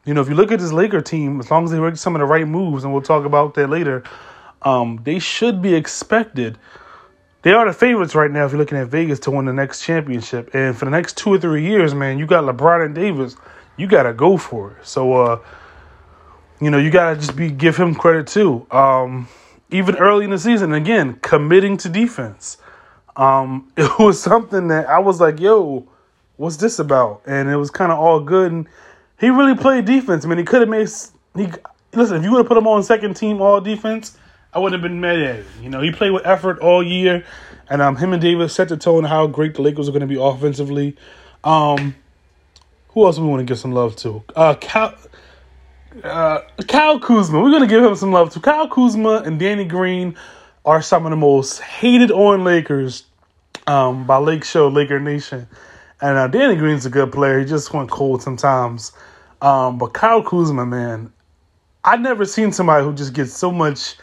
you 0.05 0.13
know 0.13 0.21
if 0.21 0.29
you 0.29 0.35
look 0.35 0.51
at 0.51 0.59
this 0.59 0.71
Laker 0.71 1.01
team, 1.01 1.39
as 1.39 1.49
long 1.49 1.63
as 1.63 1.71
they 1.71 1.79
make 1.79 1.97
some 1.97 2.15
of 2.15 2.19
the 2.19 2.25
right 2.25 2.47
moves, 2.47 2.83
and 2.83 2.93
we'll 2.93 3.01
talk 3.01 3.25
about 3.25 3.53
that 3.55 3.69
later, 3.69 4.03
um, 4.61 5.01
they 5.03 5.19
should 5.19 5.61
be 5.61 5.73
expected. 5.73 6.57
They 7.41 7.51
are 7.51 7.65
the 7.65 7.73
favorites 7.73 8.15
right 8.15 8.31
now 8.31 8.45
if 8.45 8.51
you're 8.51 8.59
looking 8.59 8.77
at 8.77 8.87
Vegas 8.87 9.19
to 9.21 9.31
win 9.31 9.45
the 9.45 9.53
next 9.53 9.83
championship. 9.83 10.55
And 10.55 10.75
for 10.75 10.85
the 10.85 10.91
next 10.91 11.15
two 11.17 11.33
or 11.33 11.37
three 11.37 11.63
years, 11.63 11.93
man, 11.93 12.17
you 12.17 12.25
got 12.25 12.43
LeBron 12.43 12.85
and 12.85 12.95
Davis. 12.95 13.35
You 13.77 13.87
gotta 13.87 14.13
go 14.13 14.37
for 14.37 14.71
it. 14.71 14.85
So 14.87 15.13
uh, 15.13 15.39
you 16.61 16.69
know, 16.69 16.77
you 16.77 16.89
gotta 16.89 17.15
just 17.15 17.35
be 17.35 17.51
give 17.51 17.77
him 17.77 17.95
credit 17.95 18.27
too. 18.27 18.65
Um, 18.71 19.27
even 19.71 19.95
early 19.97 20.25
in 20.25 20.31
the 20.31 20.39
season, 20.39 20.73
again, 20.73 21.19
committing 21.21 21.77
to 21.77 21.89
defense. 21.89 22.57
Um, 23.15 23.71
it 23.77 23.99
was 23.99 24.21
something 24.21 24.67
that 24.69 24.87
I 24.87 24.99
was 24.99 25.19
like, 25.19 25.39
yo, 25.39 25.87
what's 26.37 26.57
this 26.57 26.79
about? 26.79 27.21
And 27.25 27.49
it 27.49 27.57
was 27.57 27.69
kind 27.69 27.91
of 27.91 27.99
all 27.99 28.19
good. 28.19 28.51
And 28.51 28.67
he 29.19 29.30
really 29.30 29.56
played 29.56 29.86
defense. 29.86 30.25
I 30.25 30.28
mean, 30.28 30.38
he 30.38 30.43
could 30.43 30.62
have 30.62 30.69
made. 30.69 30.89
He 31.36 31.51
listen. 31.93 32.17
If 32.17 32.23
you 32.23 32.32
would 32.32 32.39
have 32.39 32.47
put 32.47 32.58
him 32.58 32.67
on 32.67 32.84
second 32.84 33.15
team 33.15 33.41
all 33.41 33.62
defense, 33.62 34.17
I 34.54 34.60
wouldn't 34.60 34.82
have 34.82 34.89
been 34.89 35.01
mad 35.01 35.19
at 35.19 35.36
him. 35.38 35.45
You 35.62 35.69
know, 35.69 35.82
he 35.82 35.91
played 35.91 36.12
with 36.12 36.25
effort 36.25 36.60
all 36.60 36.84
year, 36.84 37.25
and 37.69 37.82
um, 37.82 37.95
him 37.95 38.13
and 38.13 38.21
Davis 38.21 38.54
set 38.54 38.69
the 38.69 38.78
tone 38.78 39.04
how 39.04 39.28
great 39.28 39.56
the 39.56 39.62
Lakers 39.62 39.88
are 39.88 39.91
going 39.91 40.01
to 40.01 40.08
be 40.08 40.19
offensively. 40.19 40.95
Um, 41.43 41.95
who 42.89 43.06
else 43.06 43.19
we 43.19 43.28
want 43.28 43.41
to 43.41 43.45
give 43.45 43.60
some 43.60 43.73
love 43.73 43.95
to? 43.97 44.23
Uh, 44.36 44.56
Cal, 44.56 44.95
uh, 46.04 46.39
Kyle 46.67 46.99
Kuzma. 46.99 47.41
We're 47.41 47.51
gonna 47.51 47.67
give 47.67 47.84
him 47.84 47.95
some 47.95 48.12
love 48.12 48.32
to 48.32 48.39
Kyle 48.39 48.67
Kuzma 48.67 49.23
and 49.25 49.39
Danny 49.39 49.65
Green. 49.65 50.15
are 50.65 50.82
some 50.82 51.06
of 51.06 51.10
the 51.12 51.17
most 51.17 51.60
hated 51.62 52.10
on 52.10 52.43
Lakers 52.43 53.04
um, 53.67 54.08
by 54.08 54.17
Lake 54.17 54.43
Show, 54.43 54.67
Laker 54.69 54.99
Nation. 54.99 55.47
And 56.05 56.19
uh, 56.19 56.27
Danny 56.27 56.55
Green's 56.55 56.85
a 56.85 56.91
good 56.91 57.11
player. 57.11 57.39
He 57.39 57.45
just 57.45 57.73
went 57.73 57.89
cold 57.89 58.21
sometimes. 58.21 58.91
Um, 59.41 59.79
but 59.79 59.95
Kyle 59.95 60.21
Kuzma, 60.21 60.63
man, 60.63 61.11
I've 61.83 61.99
never 61.99 62.25
seen 62.25 62.51
somebody 62.51 62.85
who 62.85 62.93
just 62.93 63.13
gets 63.13 63.33
so 63.33 63.51
much 63.51 63.95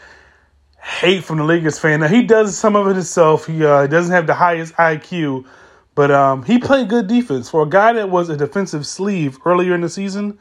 hate 0.81 1.23
from 1.23 1.37
the 1.37 1.45
Lakers 1.45 1.79
fan. 1.79 2.01
Now 2.01 2.09
he 2.09 2.21
does 2.21 2.57
some 2.57 2.75
of 2.75 2.87
it 2.87 2.95
himself. 2.95 3.47
He 3.47 3.63
uh, 3.63 3.87
doesn't 3.87 4.11
have 4.11 4.27
the 4.27 4.33
highest 4.33 4.73
IQ, 4.73 5.45
but 5.95 6.11
um, 6.11 6.43
he 6.43 6.59
played 6.59 6.89
good 6.89 7.07
defense 7.07 7.49
for 7.49 7.63
a 7.63 7.69
guy 7.69 7.93
that 7.93 8.09
was 8.09 8.27
a 8.27 8.35
defensive 8.35 8.85
sleeve 8.85 9.37
earlier 9.45 9.73
in 9.73 9.79
the 9.79 9.87
season. 9.87 10.37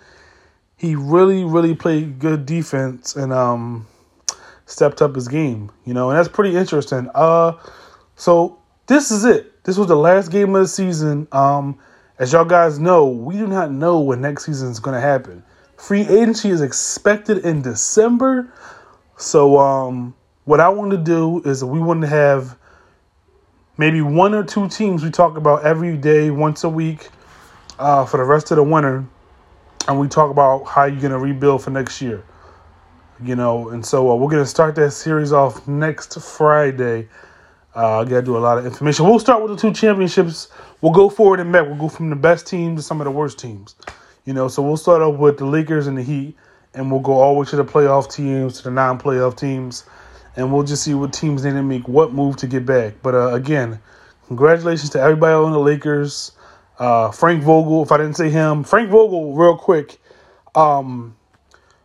He 0.76 0.96
really, 0.96 1.44
really 1.44 1.76
played 1.76 2.18
good 2.18 2.44
defense 2.44 3.14
and 3.14 3.32
um, 3.32 3.86
stepped 4.66 5.00
up 5.00 5.14
his 5.14 5.28
game. 5.28 5.70
You 5.84 5.94
know, 5.94 6.10
and 6.10 6.18
that's 6.18 6.28
pretty 6.28 6.56
interesting. 6.56 7.08
Uh, 7.14 7.52
so 8.16 8.58
this 8.88 9.12
is 9.12 9.24
it. 9.24 9.51
This 9.64 9.76
was 9.76 9.86
the 9.86 9.96
last 9.96 10.30
game 10.30 10.54
of 10.54 10.62
the 10.62 10.68
season. 10.68 11.28
Um, 11.30 11.78
as 12.18 12.32
y'all 12.32 12.44
guys 12.44 12.78
know, 12.78 13.06
we 13.06 13.36
do 13.36 13.46
not 13.46 13.70
know 13.70 14.00
when 14.00 14.20
next 14.20 14.46
season 14.46 14.70
is 14.70 14.80
going 14.80 14.94
to 14.94 15.00
happen. 15.00 15.44
Free 15.76 16.02
agency 16.02 16.50
is 16.50 16.60
expected 16.60 17.38
in 17.38 17.62
December. 17.62 18.52
So, 19.16 19.58
um, 19.58 20.14
what 20.44 20.58
I 20.58 20.68
want 20.68 20.90
to 20.90 20.96
do 20.96 21.42
is 21.44 21.62
we 21.62 21.78
want 21.78 22.00
to 22.02 22.08
have 22.08 22.56
maybe 23.78 24.00
one 24.00 24.34
or 24.34 24.42
two 24.42 24.68
teams 24.68 25.04
we 25.04 25.10
talk 25.10 25.36
about 25.36 25.64
every 25.64 25.96
day, 25.96 26.30
once 26.30 26.64
a 26.64 26.68
week, 26.68 27.08
uh, 27.78 28.04
for 28.04 28.16
the 28.16 28.24
rest 28.24 28.50
of 28.50 28.56
the 28.56 28.62
winter, 28.62 29.04
and 29.88 30.00
we 30.00 30.08
talk 30.08 30.30
about 30.30 30.64
how 30.64 30.84
you're 30.84 31.00
gonna 31.00 31.18
rebuild 31.18 31.62
for 31.62 31.70
next 31.70 32.02
year. 32.02 32.24
You 33.22 33.36
know, 33.36 33.68
and 33.68 33.84
so 33.86 34.10
uh, 34.10 34.16
we're 34.16 34.30
gonna 34.30 34.46
start 34.46 34.74
that 34.76 34.90
series 34.90 35.32
off 35.32 35.66
next 35.68 36.20
Friday. 36.20 37.08
Uh, 37.74 38.00
I 38.00 38.04
gotta 38.04 38.22
do 38.22 38.36
a 38.36 38.38
lot 38.38 38.58
of 38.58 38.66
information. 38.66 39.06
We'll 39.06 39.18
start 39.18 39.42
with 39.42 39.52
the 39.52 39.56
two 39.56 39.72
championships. 39.72 40.48
We'll 40.80 40.92
go 40.92 41.08
forward 41.08 41.40
and 41.40 41.52
back. 41.52 41.66
We'll 41.66 41.76
go 41.76 41.88
from 41.88 42.10
the 42.10 42.16
best 42.16 42.46
teams 42.46 42.80
to 42.80 42.82
some 42.82 43.00
of 43.00 43.06
the 43.06 43.10
worst 43.10 43.38
teams. 43.38 43.74
You 44.24 44.34
know, 44.34 44.48
so 44.48 44.62
we'll 44.62 44.76
start 44.76 45.02
off 45.02 45.18
with 45.18 45.38
the 45.38 45.46
Lakers 45.46 45.86
and 45.86 45.96
the 45.96 46.02
Heat, 46.02 46.36
and 46.74 46.90
we'll 46.90 47.00
go 47.00 47.12
all 47.12 47.34
the 47.34 47.40
way 47.40 47.46
to 47.46 47.56
the 47.56 47.64
playoff 47.64 48.12
teams, 48.12 48.58
to 48.58 48.64
the 48.64 48.70
non-playoff 48.70 49.36
teams 49.36 49.84
and 50.36 50.52
we'll 50.52 50.62
just 50.62 50.82
see 50.82 50.94
what 50.94 51.12
teams 51.12 51.42
to 51.42 51.62
make 51.62 51.86
what 51.88 52.12
move 52.12 52.36
to 52.36 52.46
get 52.46 52.64
back. 52.64 52.94
But 53.02 53.14
uh, 53.14 53.34
again, 53.34 53.80
congratulations 54.26 54.90
to 54.90 55.00
everybody 55.00 55.34
on 55.34 55.52
the 55.52 55.58
Lakers. 55.58 56.32
Uh, 56.78 57.10
Frank 57.10 57.42
Vogel, 57.42 57.82
if 57.82 57.92
I 57.92 57.98
didn't 57.98 58.16
say 58.16 58.30
him, 58.30 58.64
Frank 58.64 58.90
Vogel, 58.90 59.34
real 59.34 59.56
quick, 59.56 59.98
um, 60.54 61.16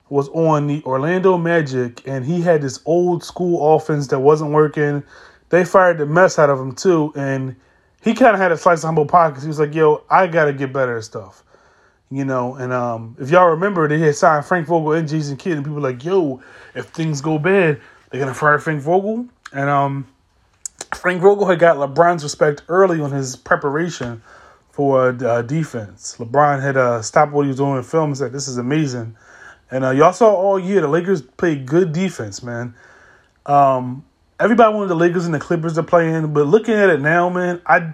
was 0.09 0.29
on 0.29 0.67
the 0.67 0.81
Orlando 0.83 1.37
Magic, 1.37 2.07
and 2.07 2.25
he 2.25 2.41
had 2.41 2.61
this 2.61 2.79
old 2.85 3.23
school 3.23 3.75
offense 3.75 4.07
that 4.07 4.19
wasn't 4.19 4.51
working. 4.51 5.03
They 5.49 5.63
fired 5.65 5.97
the 5.97 6.05
mess 6.05 6.37
out 6.39 6.49
of 6.49 6.59
him 6.59 6.73
too, 6.73 7.13
and 7.15 7.55
he 8.01 8.13
kind 8.13 8.33
of 8.33 8.39
had 8.39 8.51
a 8.51 8.57
slice 8.57 8.79
of 8.79 8.87
humble 8.87 9.05
pockets. 9.05 9.43
He 9.43 9.47
was 9.47 9.59
like, 9.59 9.73
"Yo, 9.73 10.03
I 10.09 10.27
got 10.27 10.45
to 10.45 10.53
get 10.53 10.73
better 10.73 10.97
at 10.97 11.03
stuff." 11.03 11.43
You 12.09 12.23
know, 12.25 12.55
and 12.55 12.71
um, 12.71 13.15
if 13.19 13.29
y'all 13.29 13.49
remember, 13.49 13.87
they 13.87 13.99
had 13.99 14.15
signed 14.15 14.45
Frank 14.45 14.67
Vogel 14.67 14.93
and 14.93 15.07
Jason 15.07 15.35
Kidd, 15.37 15.53
and 15.53 15.65
people 15.65 15.75
were 15.75 15.89
like, 15.89 16.03
"Yo, 16.03 16.41
if 16.75 16.87
things 16.87 17.21
go 17.21 17.37
bad, 17.37 17.81
they're 18.09 18.19
gonna 18.19 18.33
fire 18.33 18.59
Frank 18.59 18.81
Vogel, 18.81 19.27
and 19.53 19.69
um, 19.69 20.07
Frank 20.95 21.21
Vogel 21.21 21.45
had 21.45 21.59
got 21.59 21.77
LeBron's 21.77 22.23
respect 22.23 22.63
early 22.69 23.01
on 23.01 23.11
his 23.11 23.35
preparation 23.35 24.21
for 24.71 25.09
uh, 25.25 25.41
defense. 25.41 26.15
LeBron 26.19 26.61
had 26.61 26.77
uh, 26.77 27.01
stopped 27.01 27.33
what 27.33 27.43
he 27.43 27.47
was 27.47 27.57
doing 27.57 27.77
in 27.77 27.83
film 27.83 28.11
and 28.11 28.17
said, 28.17 28.31
"This 28.31 28.47
is 28.47 28.57
amazing." 28.57 29.17
And 29.69 29.83
uh, 29.83 29.89
y'all 29.91 30.13
saw 30.13 30.33
all 30.33 30.57
year 30.57 30.81
the 30.81 30.87
Lakers 30.87 31.21
played 31.21 31.65
good 31.65 31.91
defense, 31.91 32.41
man. 32.41 32.73
Um, 33.45 34.05
everybody 34.39 34.73
wanted 34.73 34.89
the 34.89 34.95
Lakers 34.95 35.25
and 35.25 35.33
the 35.33 35.39
Clippers 35.39 35.73
to 35.75 35.83
play 35.83 36.13
in, 36.13 36.33
but 36.33 36.47
looking 36.47 36.73
at 36.73 36.89
it 36.89 37.01
now, 37.01 37.29
man, 37.29 37.61
I, 37.65 37.93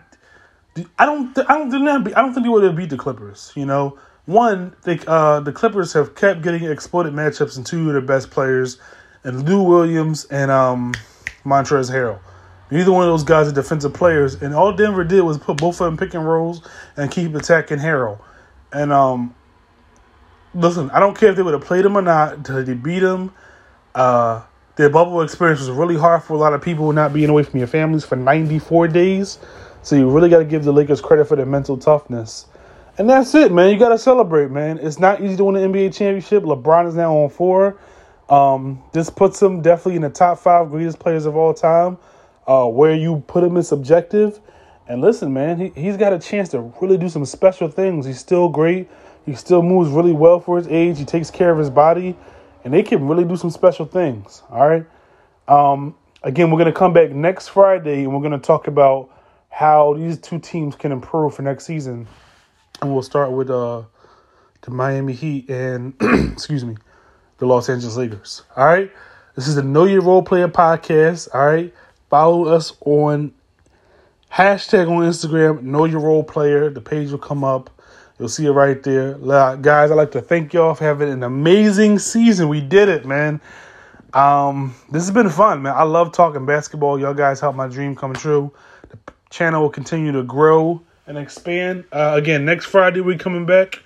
I 0.97 1.05
don't, 1.05 1.37
I 1.37 1.57
don't 1.57 1.71
think 1.71 2.17
I 2.17 2.21
don't 2.21 2.33
think 2.33 2.45
they 2.45 2.49
would 2.49 2.63
have 2.63 2.75
beat 2.75 2.89
the 2.89 2.97
Clippers. 2.97 3.51
You 3.55 3.65
know, 3.65 3.97
one, 4.25 4.75
they, 4.83 4.99
uh, 5.07 5.39
the 5.41 5.51
Clippers 5.51 5.93
have 5.93 6.15
kept 6.15 6.41
getting 6.41 6.63
exploited 6.63 7.13
matchups 7.13 7.57
and 7.57 7.65
two 7.65 7.87
of 7.87 7.93
their 7.93 8.01
best 8.01 8.31
players 8.31 8.79
and 9.23 9.47
Lou 9.47 9.63
Williams 9.63 10.25
and 10.25 10.51
um, 10.51 10.93
Montrezl 11.45 11.91
Harrell. 11.91 12.19
Neither 12.71 12.91
one 12.91 13.03
of 13.03 13.09
those 13.09 13.23
guys 13.23 13.47
are 13.47 13.51
defensive 13.51 13.93
players, 13.93 14.41
and 14.41 14.53
all 14.53 14.73
Denver 14.73 15.03
did 15.03 15.21
was 15.21 15.37
put 15.37 15.57
both 15.57 15.79
of 15.79 15.85
them 15.85 15.97
pick 15.97 16.13
and 16.13 16.25
rolls 16.25 16.67
and 16.97 17.11
keep 17.11 17.35
attacking 17.35 17.77
Harrell. 17.77 18.19
And 18.71 18.91
um, 18.91 19.35
listen, 20.55 20.89
I 20.89 20.99
don't 20.99 21.15
care 21.15 21.29
if 21.29 21.35
they 21.35 21.43
would 21.43 21.53
have 21.53 21.63
played 21.63 21.85
him 21.85 21.95
or 21.95 22.01
not 22.01 22.33
until 22.33 22.63
they 22.63 22.73
beat 22.73 23.03
him. 23.03 23.31
Uh, 23.93 24.41
their 24.75 24.89
bubble 24.89 25.21
experience 25.21 25.59
was 25.59 25.69
really 25.69 25.97
hard 25.97 26.23
for 26.23 26.33
a 26.33 26.37
lot 26.37 26.53
of 26.53 26.61
people 26.61 26.91
not 26.93 27.13
being 27.13 27.29
away 27.29 27.43
from 27.43 27.59
your 27.59 27.67
families 27.67 28.03
for 28.03 28.15
94 28.15 28.87
days. 28.87 29.39
So 29.83 29.95
you 29.95 30.09
really 30.09 30.29
got 30.29 30.39
to 30.39 30.45
give 30.45 30.63
the 30.63 30.71
Lakers 30.71 31.01
credit 31.01 31.27
for 31.27 31.35
their 31.35 31.45
mental 31.45 31.77
toughness. 31.77 32.47
And 32.97 33.09
that's 33.09 33.35
it, 33.35 33.51
man. 33.51 33.71
You 33.71 33.77
got 33.77 33.89
to 33.89 33.97
celebrate, 33.97 34.49
man. 34.49 34.79
It's 34.79 34.99
not 34.99 35.21
easy 35.21 35.35
to 35.37 35.43
win 35.43 35.55
an 35.55 35.71
NBA 35.71 35.95
championship. 35.95 36.43
LeBron 36.43 36.87
is 36.87 36.95
now 36.95 37.15
on 37.15 37.29
four. 37.29 37.77
Um, 38.29 38.81
this 38.93 39.09
puts 39.09 39.41
him 39.41 39.61
definitely 39.61 39.97
in 39.97 40.01
the 40.03 40.09
top 40.09 40.39
five 40.39 40.69
greatest 40.69 40.99
players 40.99 41.25
of 41.25 41.35
all 41.35 41.53
time. 41.53 41.97
Uh, 42.47 42.65
where 42.65 42.95
you 42.95 43.23
put 43.27 43.43
him 43.43 43.57
is 43.57 43.67
subjective. 43.67 44.39
And 44.87 45.01
listen, 45.01 45.33
man, 45.33 45.59
he, 45.59 45.81
he's 45.81 45.97
got 45.97 46.13
a 46.13 46.19
chance 46.19 46.49
to 46.49 46.73
really 46.81 46.97
do 46.97 47.09
some 47.09 47.25
special 47.25 47.67
things. 47.67 48.05
He's 48.05 48.19
still 48.19 48.49
great. 48.49 48.89
He 49.25 49.35
still 49.35 49.61
moves 49.61 49.89
really 49.89 50.11
well 50.11 50.39
for 50.39 50.57
his 50.57 50.67
age. 50.67 50.97
He 50.97 51.05
takes 51.05 51.31
care 51.31 51.51
of 51.51 51.57
his 51.57 51.69
body. 51.69 52.15
And 52.63 52.73
they 52.73 52.83
can 52.83 53.07
really 53.07 53.25
do 53.25 53.35
some 53.35 53.49
special 53.49 53.85
things. 53.85 54.41
All 54.49 54.67
right. 54.67 54.85
Um, 55.47 55.95
again, 56.23 56.49
we're 56.49 56.59
going 56.59 56.71
to 56.71 56.77
come 56.77 56.93
back 56.93 57.11
next 57.11 57.49
Friday 57.49 58.03
and 58.03 58.13
we're 58.13 58.21
going 58.21 58.31
to 58.31 58.45
talk 58.45 58.67
about 58.67 59.09
how 59.49 59.93
these 59.95 60.17
two 60.17 60.39
teams 60.39 60.75
can 60.75 60.91
improve 60.91 61.35
for 61.35 61.41
next 61.41 61.65
season. 61.65 62.07
And 62.81 62.93
we'll 62.93 63.03
start 63.03 63.31
with 63.31 63.49
uh, 63.49 63.83
the 64.61 64.71
Miami 64.71 65.13
Heat 65.13 65.49
and, 65.49 65.93
excuse 66.31 66.63
me, 66.63 66.77
the 67.37 67.45
Los 67.45 67.69
Angeles 67.69 67.97
Lakers. 67.97 68.43
All 68.55 68.65
right. 68.65 68.91
This 69.35 69.47
is 69.47 69.55
the 69.55 69.63
Know 69.63 69.85
Your 69.85 70.01
Role 70.01 70.23
Player 70.23 70.47
podcast. 70.47 71.27
All 71.33 71.45
right. 71.45 71.73
Follow 72.09 72.45
us 72.45 72.77
on 72.81 73.33
hashtag 74.31 74.87
on 74.87 75.03
Instagram, 75.03 75.63
Know 75.63 75.85
Your 75.85 75.99
Role 75.99 76.23
Player. 76.23 76.69
The 76.69 76.81
page 76.81 77.11
will 77.11 77.17
come 77.17 77.43
up. 77.43 77.69
You'll 78.19 78.29
see 78.29 78.45
it 78.45 78.51
right 78.51 78.81
there. 78.83 79.15
Guys, 79.57 79.91
I'd 79.91 79.95
like 79.95 80.11
to 80.11 80.21
thank 80.21 80.53
y'all 80.53 80.75
for 80.75 80.83
having 80.83 81.09
an 81.09 81.23
amazing 81.23 81.99
season. 81.99 82.47
We 82.47 82.61
did 82.61 82.87
it, 82.87 83.05
man. 83.05 83.41
Um, 84.13 84.75
this 84.91 85.03
has 85.03 85.11
been 85.11 85.29
fun, 85.29 85.63
man. 85.63 85.73
I 85.75 85.83
love 85.83 86.11
talking 86.11 86.45
basketball. 86.45 86.99
Y'all 86.99 87.15
guys 87.15 87.39
helped 87.39 87.57
my 87.57 87.67
dream 87.67 87.95
come 87.95 88.13
true. 88.13 88.53
The 88.89 88.97
channel 89.31 89.63
will 89.63 89.69
continue 89.71 90.11
to 90.11 90.23
grow 90.23 90.81
and 91.07 91.17
expand. 91.17 91.85
Uh, 91.91 92.13
again, 92.15 92.45
next 92.45 92.65
Friday 92.65 93.01
we're 93.01 93.17
coming 93.17 93.45
back 93.45 93.81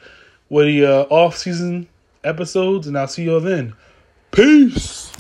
with 0.50 0.68
the 0.68 0.86
uh, 0.86 1.02
off 1.04 1.38
season 1.38 1.88
episodes, 2.24 2.88
and 2.88 2.98
I'll 2.98 3.08
see 3.08 3.24
you 3.24 3.36
all 3.36 3.40
then. 3.40 3.74
Peace. 4.32 5.17